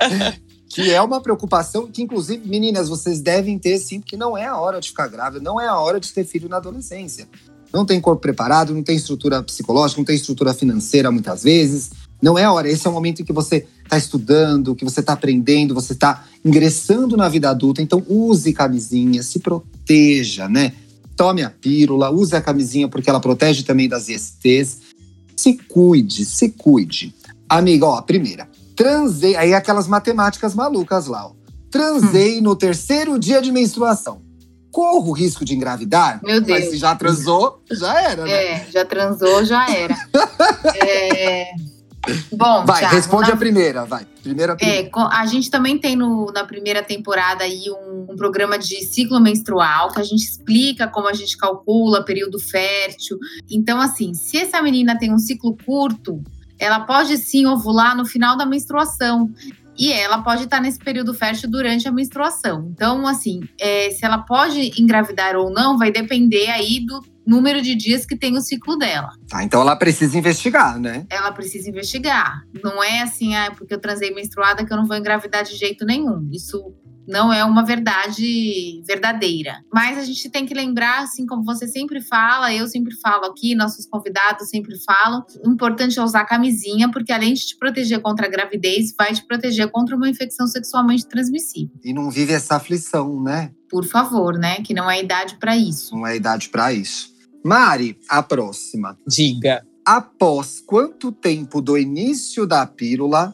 que 0.74 0.92
é 0.92 1.00
uma 1.00 1.22
preocupação 1.22 1.88
que, 1.88 2.02
inclusive, 2.02 2.48
meninas, 2.48 2.90
vocês 2.90 3.22
devem 3.22 3.60
ter 3.60 3.78
sim, 3.78 4.00
porque 4.00 4.18
não 4.18 4.36
é 4.36 4.48
a 4.48 4.58
hora 4.58 4.82
de 4.82 4.90
ficar 4.90 5.08
grávida, 5.08 5.44
não 5.44 5.62
é 5.62 5.68
a 5.68 5.78
hora 5.78 6.00
de 6.00 6.12
ter 6.12 6.26
filho 6.26 6.50
na 6.50 6.58
adolescência. 6.58 7.28
Não 7.72 7.86
tem 7.86 8.02
corpo 8.02 8.22
preparado, 8.22 8.74
não 8.74 8.82
tem 8.82 8.96
estrutura 8.96 9.44
psicológica, 9.44 10.00
não 10.00 10.06
tem 10.06 10.16
estrutura 10.16 10.54
financeira 10.54 11.12
muitas 11.12 11.44
vezes. 11.44 11.92
Não 12.20 12.40
é 12.40 12.44
a 12.44 12.52
hora. 12.52 12.70
Esse 12.70 12.88
é 12.88 12.90
o 12.90 12.94
momento 12.94 13.22
em 13.22 13.26
que 13.26 13.34
você 13.34 13.68
está 13.84 13.98
estudando, 13.98 14.76
que 14.76 14.84
você 14.84 15.00
está 15.00 15.14
aprendendo, 15.14 15.76
você 15.76 15.94
está 15.94 16.26
ingressando 16.44 17.16
na 17.16 17.30
vida 17.30 17.50
adulta. 17.50 17.82
Então, 17.82 18.04
use 18.08 18.52
camisinha, 18.54 19.22
se 19.22 19.40
proteja, 19.40 20.50
né? 20.50 20.74
Tome 21.16 21.44
a 21.44 21.50
pílula, 21.50 22.10
use 22.10 22.36
a 22.36 22.42
camisinha 22.42 22.88
porque 22.88 23.10
ela 23.10 23.20
protege 23.20 23.64
também 23.64 23.88
das 23.88 24.10
ISTs. 24.10 24.80
Se 25.36 25.56
cuide, 25.68 26.26
se 26.26 26.50
cuide. 26.50 27.14
Amiga, 27.48 27.86
ó, 27.86 28.02
primeira, 28.02 28.48
transei. 28.76 29.36
Aí 29.36 29.54
aquelas 29.54 29.88
matemáticas 29.88 30.54
malucas 30.54 31.08
lá, 31.08 31.28
ó. 31.28 31.32
Transei 31.70 32.40
hum. 32.40 32.44
no 32.44 32.56
terceiro 32.56 33.18
dia 33.18 33.42
de 33.42 33.52
menstruação. 33.52 34.22
Corro 34.72 35.10
o 35.10 35.14
risco 35.14 35.46
de 35.46 35.56
engravidar? 35.56 36.20
Meu 36.24 36.42
Deus. 36.42 36.60
Mas 36.60 36.70
se 36.72 36.78
já 36.78 36.96
transou, 36.96 37.62
já 37.72 38.02
era, 38.02 38.24
né? 38.24 38.32
É, 38.32 38.68
já 38.72 38.86
transou, 38.86 39.46
já 39.46 39.70
era. 39.70 39.96
é. 40.84 41.52
Bom, 42.32 42.66
vai, 42.66 42.80
Thiago, 42.80 42.96
responde 42.96 43.30
na... 43.30 43.36
a 43.36 43.38
primeira, 43.38 43.86
vai. 43.86 44.06
Primeira, 44.22 44.56
primeira. 44.56 44.88
É, 44.88 44.92
a 45.12 45.26
gente 45.26 45.50
também 45.50 45.78
tem 45.78 45.96
no, 45.96 46.32
na 46.34 46.44
primeira 46.44 46.84
temporada 46.84 47.44
aí 47.44 47.64
um, 47.70 48.12
um, 48.12 48.16
programa 48.16 48.58
de 48.58 48.84
ciclo 48.86 49.22
menstrual 49.22 49.90
que 49.90 50.02
a 50.02 50.04
gente 50.04 50.24
explica 50.24 50.88
como 50.88 51.08
a 51.08 51.14
gente 51.14 51.38
calcula 51.38 52.04
período 52.04 52.40
fértil. 52.40 53.18
Então, 53.50 53.80
assim, 53.80 54.14
se 54.14 54.38
essa 54.38 54.62
menina 54.62 54.98
tem 54.98 55.14
um 55.14 55.18
ciclo 55.18 55.56
curto, 55.66 56.22
ela 56.64 56.82
pode 56.82 57.18
sim 57.18 57.46
ovular 57.46 57.96
no 57.96 58.06
final 58.06 58.38
da 58.38 58.46
menstruação. 58.46 59.30
E 59.78 59.92
ela 59.92 60.22
pode 60.22 60.44
estar 60.44 60.62
nesse 60.62 60.78
período 60.78 61.14
fértil 61.16 61.50
durante 61.50 61.88
a 61.88 61.92
menstruação. 61.92 62.70
Então, 62.72 63.08
assim, 63.08 63.42
é, 63.60 63.90
se 63.90 64.06
ela 64.06 64.20
pode 64.20 64.80
engravidar 64.80 65.36
ou 65.36 65.52
não, 65.52 65.80
vai 65.80 65.92
depender 65.92 66.48
aí 66.50 66.86
do 66.86 67.02
número 67.26 67.62
de 67.62 67.74
dias 67.74 68.06
que 68.06 68.16
tem 68.16 68.38
o 68.38 68.42
ciclo 68.42 68.78
dela. 68.78 69.10
Tá, 69.28 69.44
então 69.44 69.62
ela 69.62 69.76
precisa 69.76 70.18
investigar, 70.18 70.80
né? 70.80 71.06
Ela 71.10 71.32
precisa 71.32 71.70
investigar. 71.70 72.44
Não 72.64 72.84
é 72.84 73.02
assim, 73.02 73.36
ah, 73.36 73.52
porque 73.58 73.74
eu 73.74 73.80
transei 73.80 74.14
menstruada 74.14 74.64
que 74.64 74.72
eu 74.72 74.78
não 74.78 74.86
vou 74.86 74.96
engravidar 74.96 75.44
de 75.44 75.56
jeito 75.56 75.86
nenhum. 75.86 76.30
Isso 76.32 76.74
não 77.08 77.32
é 77.32 77.44
uma 77.44 77.64
verdade 77.64 78.82
verdadeira. 78.86 79.64
Mas 79.74 79.98
a 79.98 80.04
gente 80.04 80.30
tem 80.30 80.46
que 80.46 80.54
lembrar, 80.54 81.04
assim 81.04 81.26
como 81.26 81.44
você 81.44 81.68
sempre 81.68 82.02
fala, 82.02 82.54
eu 82.54 82.68
sempre 82.68 82.96
falo 82.96 83.26
aqui, 83.26 83.56
nossos 83.56 83.86
convidados 83.86 84.50
sempre 84.50 84.78
falam, 84.84 85.24
o 85.46 85.50
importante 85.50 86.00
é 86.00 86.04
usar 86.04 86.26
camisinha, 86.26 86.90
porque 86.92 87.12
além 87.12 87.34
de 87.34 87.48
te 87.48 87.58
proteger 87.58 88.02
contra 88.02 88.28
a 88.28 88.30
gravidez, 88.30 88.94
vai 88.98 89.14
te 89.14 89.26
proteger 89.26 89.70
contra 89.70 89.96
uma 89.96 90.10
infecção 90.10 90.48
sexualmente 90.48 91.08
transmissível. 91.08 91.76
E 91.84 91.94
não 91.94 92.10
vive 92.10 92.34
essa 92.34 92.56
aflição, 92.56 93.22
né? 93.22 93.52
Por 93.70 93.86
favor, 93.86 94.38
né? 94.38 94.62
Que 94.62 94.74
não 94.74 94.90
é 94.90 95.00
idade 95.00 95.38
para 95.38 95.58
isso. 95.58 95.96
Não 95.96 96.06
é 96.06 96.16
idade 96.16 96.50
para 96.50 96.72
isso. 96.74 97.12
Mari, 97.44 97.98
a 98.08 98.24
próxima. 98.24 98.98
Diga. 99.06 99.66
Após 99.86 100.62
quanto 100.66 101.12
tempo 101.12 101.62
do 101.62 101.78
início 101.78 102.48
da 102.48 102.66
pílula 102.66 103.34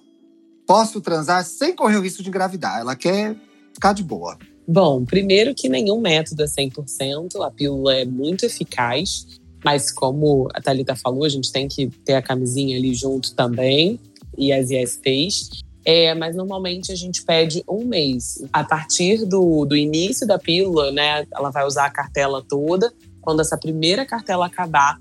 posso 0.66 1.00
transar 1.00 1.44
sem 1.44 1.76
correr 1.76 1.98
o 1.98 2.02
risco 2.02 2.24
de 2.24 2.30
engravidar? 2.30 2.80
Ela 2.80 2.96
quer 2.96 3.36
ficar 3.80 3.94
de 3.94 4.04
boa. 4.04 4.38
Bom, 4.68 5.06
primeiro 5.06 5.56
que 5.56 5.70
nenhum 5.70 6.02
método 6.02 6.44
é 6.44 6.46
100%, 6.46 7.42
a 7.42 7.50
pílula 7.50 7.96
é 7.96 8.06
muito 8.06 8.46
eficaz, 8.46 9.26
mas 9.64 9.92
como 9.92 10.48
a 10.54 10.62
Thalita 10.62 10.96
falou, 10.96 11.24
a 11.24 11.30
gente 11.30 11.52
tem 11.52 11.68
que 11.68 11.88
ter 12.06 12.14
a 12.14 12.22
camisinha 12.22 12.78
ali 12.78 12.94
junto 12.94 13.34
também 13.34 14.00
e 14.38 14.52
as 14.52 14.70
ISTs. 14.70 15.62
É, 15.86 16.14
mas 16.14 16.36
normalmente 16.36 16.92
a 16.92 16.96
gente 16.96 17.24
pede 17.24 17.64
um 17.68 17.86
mês. 17.86 18.44
A 18.52 18.64
partir 18.64 19.26
do, 19.26 19.66
do 19.66 19.76
início 19.76 20.28
da 20.28 20.38
pílula, 20.38 20.92
né, 20.92 21.26
ela 21.34 21.50
vai 21.50 21.66
usar 21.66 21.86
a 21.86 21.90
cartela 21.90 22.44
toda. 22.48 22.94
Quando 23.22 23.40
essa 23.40 23.58
primeira 23.58 24.06
cartela 24.06 24.46
acabar, 24.46 25.00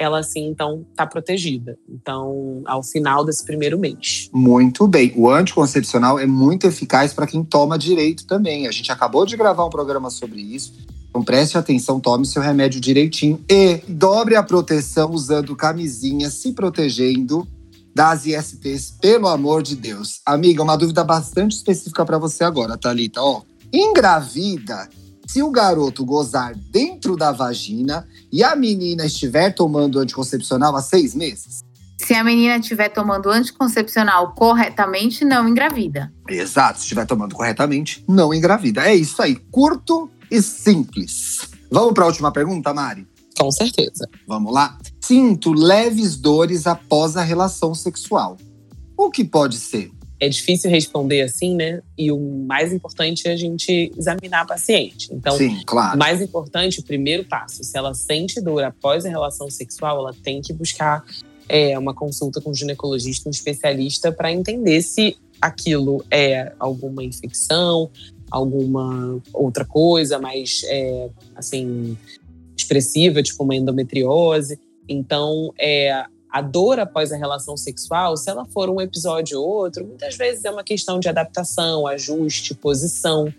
ela 0.00 0.20
assim 0.20 0.48
então 0.48 0.86
está 0.90 1.06
protegida. 1.06 1.78
Então, 1.86 2.62
ao 2.64 2.82
final 2.82 3.22
desse 3.22 3.44
primeiro 3.44 3.78
mês. 3.78 4.30
Muito 4.32 4.88
bem. 4.88 5.12
O 5.14 5.28
anticoncepcional 5.28 6.18
é 6.18 6.24
muito 6.24 6.66
eficaz 6.66 7.12
para 7.12 7.26
quem 7.26 7.44
toma 7.44 7.78
direito 7.78 8.26
também. 8.26 8.66
A 8.66 8.72
gente 8.72 8.90
acabou 8.90 9.26
de 9.26 9.36
gravar 9.36 9.66
um 9.66 9.68
programa 9.68 10.08
sobre 10.08 10.40
isso. 10.40 10.72
Então 11.10 11.22
preste 11.22 11.58
atenção, 11.58 12.00
tome 12.00 12.24
seu 12.24 12.40
remédio 12.40 12.80
direitinho 12.80 13.44
e 13.50 13.82
dobre 13.86 14.36
a 14.36 14.42
proteção 14.42 15.10
usando 15.10 15.54
camisinha, 15.54 16.30
se 16.30 16.52
protegendo 16.52 17.46
das 17.94 18.24
ISTs, 18.24 18.92
pelo 19.00 19.28
amor 19.28 19.62
de 19.62 19.76
Deus. 19.76 20.22
Amiga, 20.24 20.62
uma 20.62 20.76
dúvida 20.76 21.04
bastante 21.04 21.56
específica 21.56 22.06
para 22.06 22.16
você 22.16 22.44
agora, 22.44 22.78
Talita. 22.78 23.20
Ó, 23.20 23.42
engravida 23.72 24.88
se 25.30 25.44
o 25.44 25.50
garoto 25.52 26.04
gozar 26.04 26.56
dentro 26.56 27.16
da 27.16 27.30
vagina 27.30 28.04
e 28.32 28.42
a 28.42 28.56
menina 28.56 29.06
estiver 29.06 29.54
tomando 29.54 30.00
anticoncepcional 30.00 30.74
há 30.74 30.82
seis 30.82 31.14
meses? 31.14 31.60
Se 31.98 32.14
a 32.14 32.24
menina 32.24 32.56
estiver 32.56 32.88
tomando 32.88 33.30
anticoncepcional 33.30 34.34
corretamente, 34.34 35.24
não 35.24 35.48
engravida. 35.48 36.12
Exato, 36.28 36.80
se 36.80 36.86
estiver 36.86 37.06
tomando 37.06 37.36
corretamente, 37.36 38.04
não 38.08 38.34
engravida. 38.34 38.84
É 38.88 38.92
isso 38.92 39.22
aí, 39.22 39.36
curto 39.36 40.10
e 40.28 40.42
simples. 40.42 41.48
Vamos 41.70 41.94
para 41.94 42.02
a 42.02 42.08
última 42.08 42.32
pergunta, 42.32 42.74
Mari? 42.74 43.06
Com 43.38 43.52
certeza. 43.52 44.08
Vamos 44.26 44.52
lá. 44.52 44.76
Sinto 45.00 45.52
leves 45.52 46.16
dores 46.16 46.66
após 46.66 47.16
a 47.16 47.22
relação 47.22 47.72
sexual. 47.72 48.36
O 48.96 49.12
que 49.12 49.22
pode 49.22 49.58
ser? 49.58 49.92
É 50.20 50.28
difícil 50.28 50.70
responder 50.70 51.22
assim, 51.22 51.56
né? 51.56 51.82
E 51.96 52.12
o 52.12 52.20
mais 52.20 52.72
importante 52.72 53.26
é 53.26 53.32
a 53.32 53.36
gente 53.36 53.90
examinar 53.96 54.42
a 54.42 54.44
paciente. 54.44 55.08
Então, 55.10 55.36
Sim, 55.36 55.62
claro. 55.64 55.96
o 55.96 55.98
mais 55.98 56.20
importante, 56.20 56.80
o 56.80 56.82
primeiro 56.82 57.24
passo, 57.24 57.64
se 57.64 57.76
ela 57.76 57.94
sente 57.94 58.38
dor 58.38 58.62
após 58.62 59.06
a 59.06 59.08
relação 59.08 59.50
sexual, 59.50 59.98
ela 59.98 60.14
tem 60.22 60.42
que 60.42 60.52
buscar 60.52 61.02
é, 61.48 61.76
uma 61.78 61.94
consulta 61.94 62.38
com 62.40 62.50
um 62.50 62.54
ginecologista, 62.54 63.28
um 63.28 63.32
especialista, 63.32 64.12
para 64.12 64.30
entender 64.30 64.82
se 64.82 65.16
aquilo 65.40 66.04
é 66.10 66.52
alguma 66.58 67.02
infecção, 67.02 67.90
alguma 68.30 69.18
outra 69.32 69.64
coisa 69.64 70.18
mais, 70.18 70.60
é, 70.66 71.08
assim, 71.34 71.96
expressiva, 72.54 73.22
tipo 73.22 73.42
uma 73.42 73.56
endometriose. 73.56 74.60
Então, 74.86 75.52
é, 75.58 76.04
a 76.30 76.40
dor 76.40 76.78
após 76.78 77.12
a 77.12 77.16
relação 77.16 77.56
sexual, 77.56 78.16
se 78.16 78.30
ela 78.30 78.44
for 78.46 78.70
um 78.70 78.80
episódio 78.80 79.40
ou 79.40 79.48
outro, 79.48 79.86
muitas 79.86 80.16
vezes 80.16 80.44
é 80.44 80.50
uma 80.50 80.62
questão 80.62 81.00
de 81.00 81.08
adaptação, 81.08 81.86
ajuste, 81.86 82.54
posição. 82.54 83.32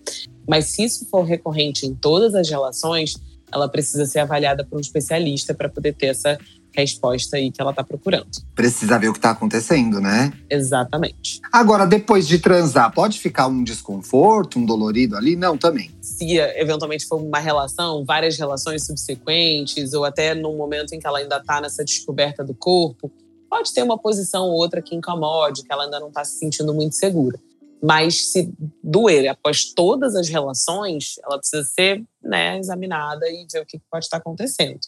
Mas 0.48 0.66
se 0.66 0.84
isso 0.84 1.06
for 1.10 1.24
recorrente 1.24 1.86
em 1.86 1.96
todas 1.96 2.36
as 2.36 2.50
relações, 2.50 3.16
ela 3.52 3.68
precisa 3.70 4.06
ser 4.06 4.20
avaliada 4.20 4.66
por 4.66 4.78
um 4.78 4.82
especialista 4.82 5.54
para 5.54 5.70
poder 5.70 5.94
ter 5.94 6.08
essa 6.08 6.38
resposta 6.76 7.38
aí 7.38 7.52
que 7.52 7.62
ela 7.62 7.74
tá 7.74 7.84
procurando. 7.84 8.30
Precisa 8.56 8.98
ver 8.98 9.10
o 9.10 9.14
que 9.14 9.20
tá 9.20 9.32
acontecendo, 9.32 10.00
né? 10.00 10.32
Exatamente. 10.50 11.42
Agora, 11.52 11.86
depois 11.86 12.28
de 12.28 12.40
transar, 12.40 12.92
pode 12.94 13.20
ficar 13.20 13.48
um 13.48 13.64
desconforto, 13.64 14.58
um 14.58 14.66
dolorido 14.66 15.16
ali? 15.16 15.36
Não, 15.36 15.58
também. 15.58 15.92
Se 16.02 16.38
eventualmente 16.38 17.06
for 17.06 17.22
uma 17.22 17.40
relação, 17.40 18.06
várias 18.06 18.38
relações 18.38 18.86
subsequentes, 18.86 19.94
ou 19.94 20.06
até 20.06 20.34
num 20.34 20.56
momento 20.56 20.94
em 20.94 21.00
que 21.00 21.08
ela 21.08 21.20
ainda 21.20 21.40
tá 21.40 21.60
nessa 21.60 21.84
descoberta 21.84 22.44
do 22.44 22.54
corpo, 22.54 23.12
pode 23.50 23.74
ter 23.74 23.84
uma 23.84 23.98
posição 23.98 24.46
ou 24.46 24.54
outra 24.54 24.82
que 24.82 24.96
incomode, 24.96 25.64
que 25.64 25.72
ela 25.72 25.84
ainda 25.84 26.00
não 26.00 26.12
tá 26.12 26.24
se 26.24 26.38
sentindo 26.38 26.74
muito 26.74 26.96
segura. 26.96 27.38
Mas 27.84 28.32
se 28.32 28.54
doer 28.84 29.28
após 29.28 29.74
todas 29.74 30.16
as 30.16 30.30
relações, 30.30 31.16
ela 31.24 31.38
precisa 31.40 31.64
ser 31.64 32.04
né, 32.24 32.60
examinada 32.60 33.28
e 33.28 33.46
ver 33.52 33.62
o 33.62 33.66
que 33.66 33.82
pode 33.90 34.06
estar 34.06 34.18
acontecendo 34.18 34.80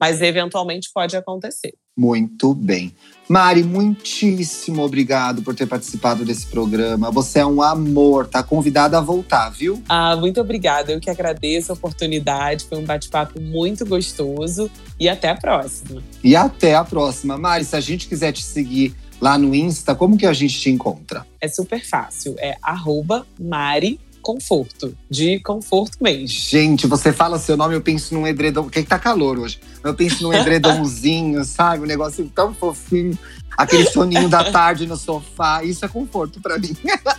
mas 0.00 0.22
eventualmente 0.22 0.90
pode 0.94 1.16
acontecer. 1.16 1.74
Muito 1.96 2.54
bem. 2.54 2.94
Mari, 3.28 3.64
muitíssimo 3.64 4.82
obrigado 4.82 5.42
por 5.42 5.54
ter 5.54 5.66
participado 5.66 6.24
desse 6.24 6.46
programa. 6.46 7.10
Você 7.10 7.40
é 7.40 7.46
um 7.46 7.60
amor, 7.60 8.28
tá 8.28 8.40
convidada 8.40 8.98
a 8.98 9.00
voltar, 9.00 9.50
viu? 9.50 9.82
Ah, 9.88 10.14
muito 10.14 10.40
obrigada. 10.40 10.92
Eu 10.92 11.00
que 11.00 11.10
agradeço 11.10 11.72
a 11.72 11.74
oportunidade. 11.74 12.66
Foi 12.66 12.78
um 12.78 12.84
bate-papo 12.84 13.40
muito 13.40 13.84
gostoso 13.84 14.70
e 14.98 15.08
até 15.08 15.30
a 15.30 15.34
próxima. 15.34 16.00
E 16.22 16.36
até 16.36 16.76
a 16.76 16.84
próxima. 16.84 17.36
Mari, 17.36 17.64
se 17.64 17.74
a 17.74 17.80
gente 17.80 18.08
quiser 18.08 18.30
te 18.30 18.44
seguir 18.44 18.94
lá 19.20 19.36
no 19.36 19.52
Insta, 19.52 19.94
como 19.94 20.16
que 20.16 20.24
a 20.24 20.32
gente 20.32 20.58
te 20.58 20.70
encontra? 20.70 21.26
É 21.40 21.48
super 21.48 21.84
fácil. 21.84 22.36
É 22.38 22.56
arroba 22.62 23.26
Mari 23.38 23.98
conforto, 24.28 24.94
de 25.08 25.40
conforto 25.40 25.96
mesmo. 26.02 26.28
Gente, 26.28 26.86
você 26.86 27.14
fala 27.14 27.38
seu 27.38 27.56
nome, 27.56 27.74
eu 27.74 27.80
penso 27.80 28.12
num 28.12 28.26
edredom. 28.26 28.66
O 28.66 28.70
que, 28.70 28.82
que 28.82 28.88
tá 28.88 28.98
calor 28.98 29.38
hoje? 29.38 29.58
Eu 29.82 29.94
penso 29.94 30.22
num 30.22 30.34
edredomzinho, 30.34 31.42
sabe? 31.48 31.84
Um 31.84 31.86
negócio 31.86 32.30
tão 32.34 32.52
fofinho. 32.52 33.18
Aquele 33.56 33.88
soninho 33.88 34.28
da 34.28 34.52
tarde 34.52 34.86
no 34.86 34.98
sofá. 34.98 35.64
Isso 35.64 35.82
é 35.82 35.88
conforto 35.88 36.42
para 36.42 36.58
mim. 36.58 36.76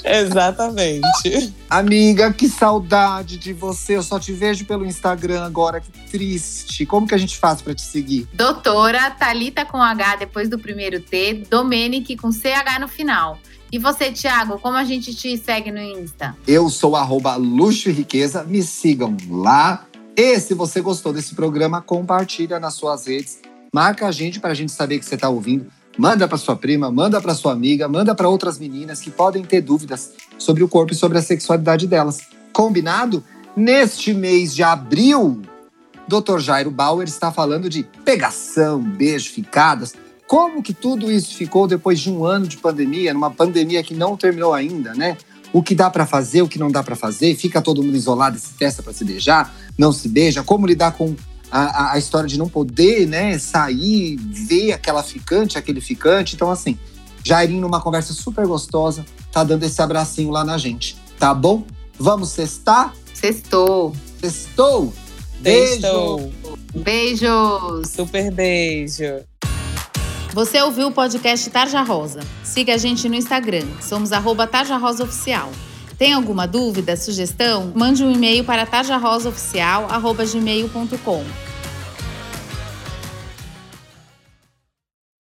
Exatamente. 0.04 1.54
Amiga, 1.68 2.32
que 2.32 2.48
saudade 2.48 3.36
de 3.36 3.52
você. 3.52 3.96
Eu 3.96 4.02
só 4.02 4.18
te 4.18 4.32
vejo 4.32 4.64
pelo 4.64 4.84
Instagram 4.84 5.44
agora. 5.44 5.80
Que 5.80 5.90
triste. 6.10 6.86
Como 6.86 7.06
que 7.06 7.14
a 7.14 7.18
gente 7.18 7.36
faz 7.36 7.62
para 7.62 7.74
te 7.74 7.82
seguir? 7.82 8.28
Doutora 8.32 9.10
Talita 9.10 9.64
com 9.64 9.82
H 9.82 10.16
depois 10.16 10.48
do 10.48 10.58
primeiro 10.58 11.00
T, 11.00 11.44
Domenic 11.48 12.16
com 12.16 12.30
CH 12.30 12.80
no 12.80 12.88
final. 12.88 13.38
E 13.72 13.78
você, 13.78 14.10
Thiago, 14.10 14.58
como 14.58 14.76
a 14.76 14.82
gente 14.82 15.14
te 15.14 15.36
segue 15.38 15.70
no 15.70 15.80
Insta? 15.80 16.36
Eu 16.46 16.68
sou 16.68 16.96
arroba 16.96 17.36
luxo 17.36 17.88
e 17.88 17.92
riqueza. 17.92 18.42
Me 18.42 18.64
sigam 18.64 19.16
lá. 19.28 19.86
E 20.16 20.40
se 20.40 20.54
você 20.54 20.80
gostou 20.80 21.12
desse 21.12 21.36
programa, 21.36 21.80
compartilha 21.80 22.58
nas 22.58 22.74
suas 22.74 23.06
redes. 23.06 23.38
Marca 23.72 24.08
a 24.08 24.12
gente 24.12 24.40
para 24.40 24.50
a 24.50 24.54
gente 24.54 24.72
saber 24.72 24.98
que 24.98 25.04
você 25.04 25.14
está 25.14 25.28
ouvindo. 25.28 25.66
Manda 25.96 26.26
para 26.26 26.36
sua 26.36 26.56
prima, 26.56 26.90
manda 26.90 27.20
para 27.20 27.34
sua 27.34 27.52
amiga, 27.52 27.86
manda 27.86 28.12
para 28.12 28.28
outras 28.28 28.58
meninas 28.58 29.00
que 29.00 29.10
podem 29.10 29.44
ter 29.44 29.60
dúvidas 29.60 30.12
sobre 30.36 30.64
o 30.64 30.68
corpo 30.68 30.92
e 30.92 30.96
sobre 30.96 31.18
a 31.18 31.22
sexualidade 31.22 31.86
delas. 31.86 32.20
Combinado? 32.52 33.22
Neste 33.54 34.12
mês 34.12 34.52
de 34.54 34.64
abril, 34.64 35.42
Dr. 36.08 36.38
Jairo 36.38 36.70
Bauer 36.70 37.06
está 37.06 37.30
falando 37.30 37.68
de 37.68 37.84
pegação, 38.04 38.80
beijo, 38.80 39.30
ficadas. 39.30 39.94
Como 40.30 40.62
que 40.62 40.72
tudo 40.72 41.10
isso 41.10 41.34
ficou 41.34 41.66
depois 41.66 41.98
de 41.98 42.08
um 42.08 42.24
ano 42.24 42.46
de 42.46 42.56
pandemia, 42.56 43.12
numa 43.12 43.32
pandemia 43.32 43.82
que 43.82 43.92
não 43.92 44.16
terminou 44.16 44.54
ainda, 44.54 44.94
né? 44.94 45.18
O 45.52 45.60
que 45.60 45.74
dá 45.74 45.90
para 45.90 46.06
fazer, 46.06 46.40
o 46.40 46.46
que 46.46 46.56
não 46.56 46.70
dá 46.70 46.84
para 46.84 46.94
fazer, 46.94 47.34
fica 47.34 47.60
todo 47.60 47.82
mundo 47.82 47.96
isolado 47.96 48.36
e 48.36 48.38
se 48.38 48.52
testa 48.52 48.80
para 48.80 48.92
se 48.92 49.04
beijar, 49.04 49.52
não 49.76 49.92
se 49.92 50.08
beija, 50.08 50.44
como 50.44 50.68
lidar 50.68 50.92
com 50.92 51.16
a, 51.50 51.94
a, 51.94 51.98
história 51.98 52.28
de 52.28 52.38
não 52.38 52.48
poder, 52.48 53.08
né, 53.08 53.40
sair, 53.40 54.14
ver 54.18 54.70
aquela 54.70 55.02
ficante, 55.02 55.58
aquele 55.58 55.80
ficante. 55.80 56.36
Então, 56.36 56.48
assim, 56.48 56.78
Jairinho, 57.24 57.62
numa 57.62 57.80
conversa 57.80 58.12
super 58.12 58.46
gostosa, 58.46 59.04
tá 59.32 59.42
dando 59.42 59.64
esse 59.64 59.82
abracinho 59.82 60.30
lá 60.30 60.44
na 60.44 60.56
gente, 60.56 60.96
tá 61.18 61.34
bom? 61.34 61.64
Vamos 61.98 62.28
cestar? 62.28 62.94
Sextou. 63.14 63.96
Sextou? 64.20 64.92
Beijo. 65.40 66.30
Beijos. 66.72 67.88
Super 67.90 68.30
beijo. 68.30 69.28
Você 70.32 70.62
ouviu 70.62 70.86
o 70.88 70.92
podcast 70.92 71.48
Tarja 71.50 71.82
Rosa. 71.82 72.20
Siga 72.44 72.74
a 72.74 72.78
gente 72.78 73.08
no 73.08 73.16
Instagram. 73.16 73.66
Somos 73.80 74.12
arroba 74.12 74.46
Tarja 74.46 74.76
Rosa 74.76 75.02
Oficial. 75.02 75.50
Tem 75.98 76.12
alguma 76.12 76.46
dúvida, 76.46 76.96
sugestão? 76.96 77.72
Mande 77.74 78.04
um 78.04 78.12
e-mail 78.12 78.44
para 78.44 78.64
tarjarosaoficial.gmail.com. 78.64 81.49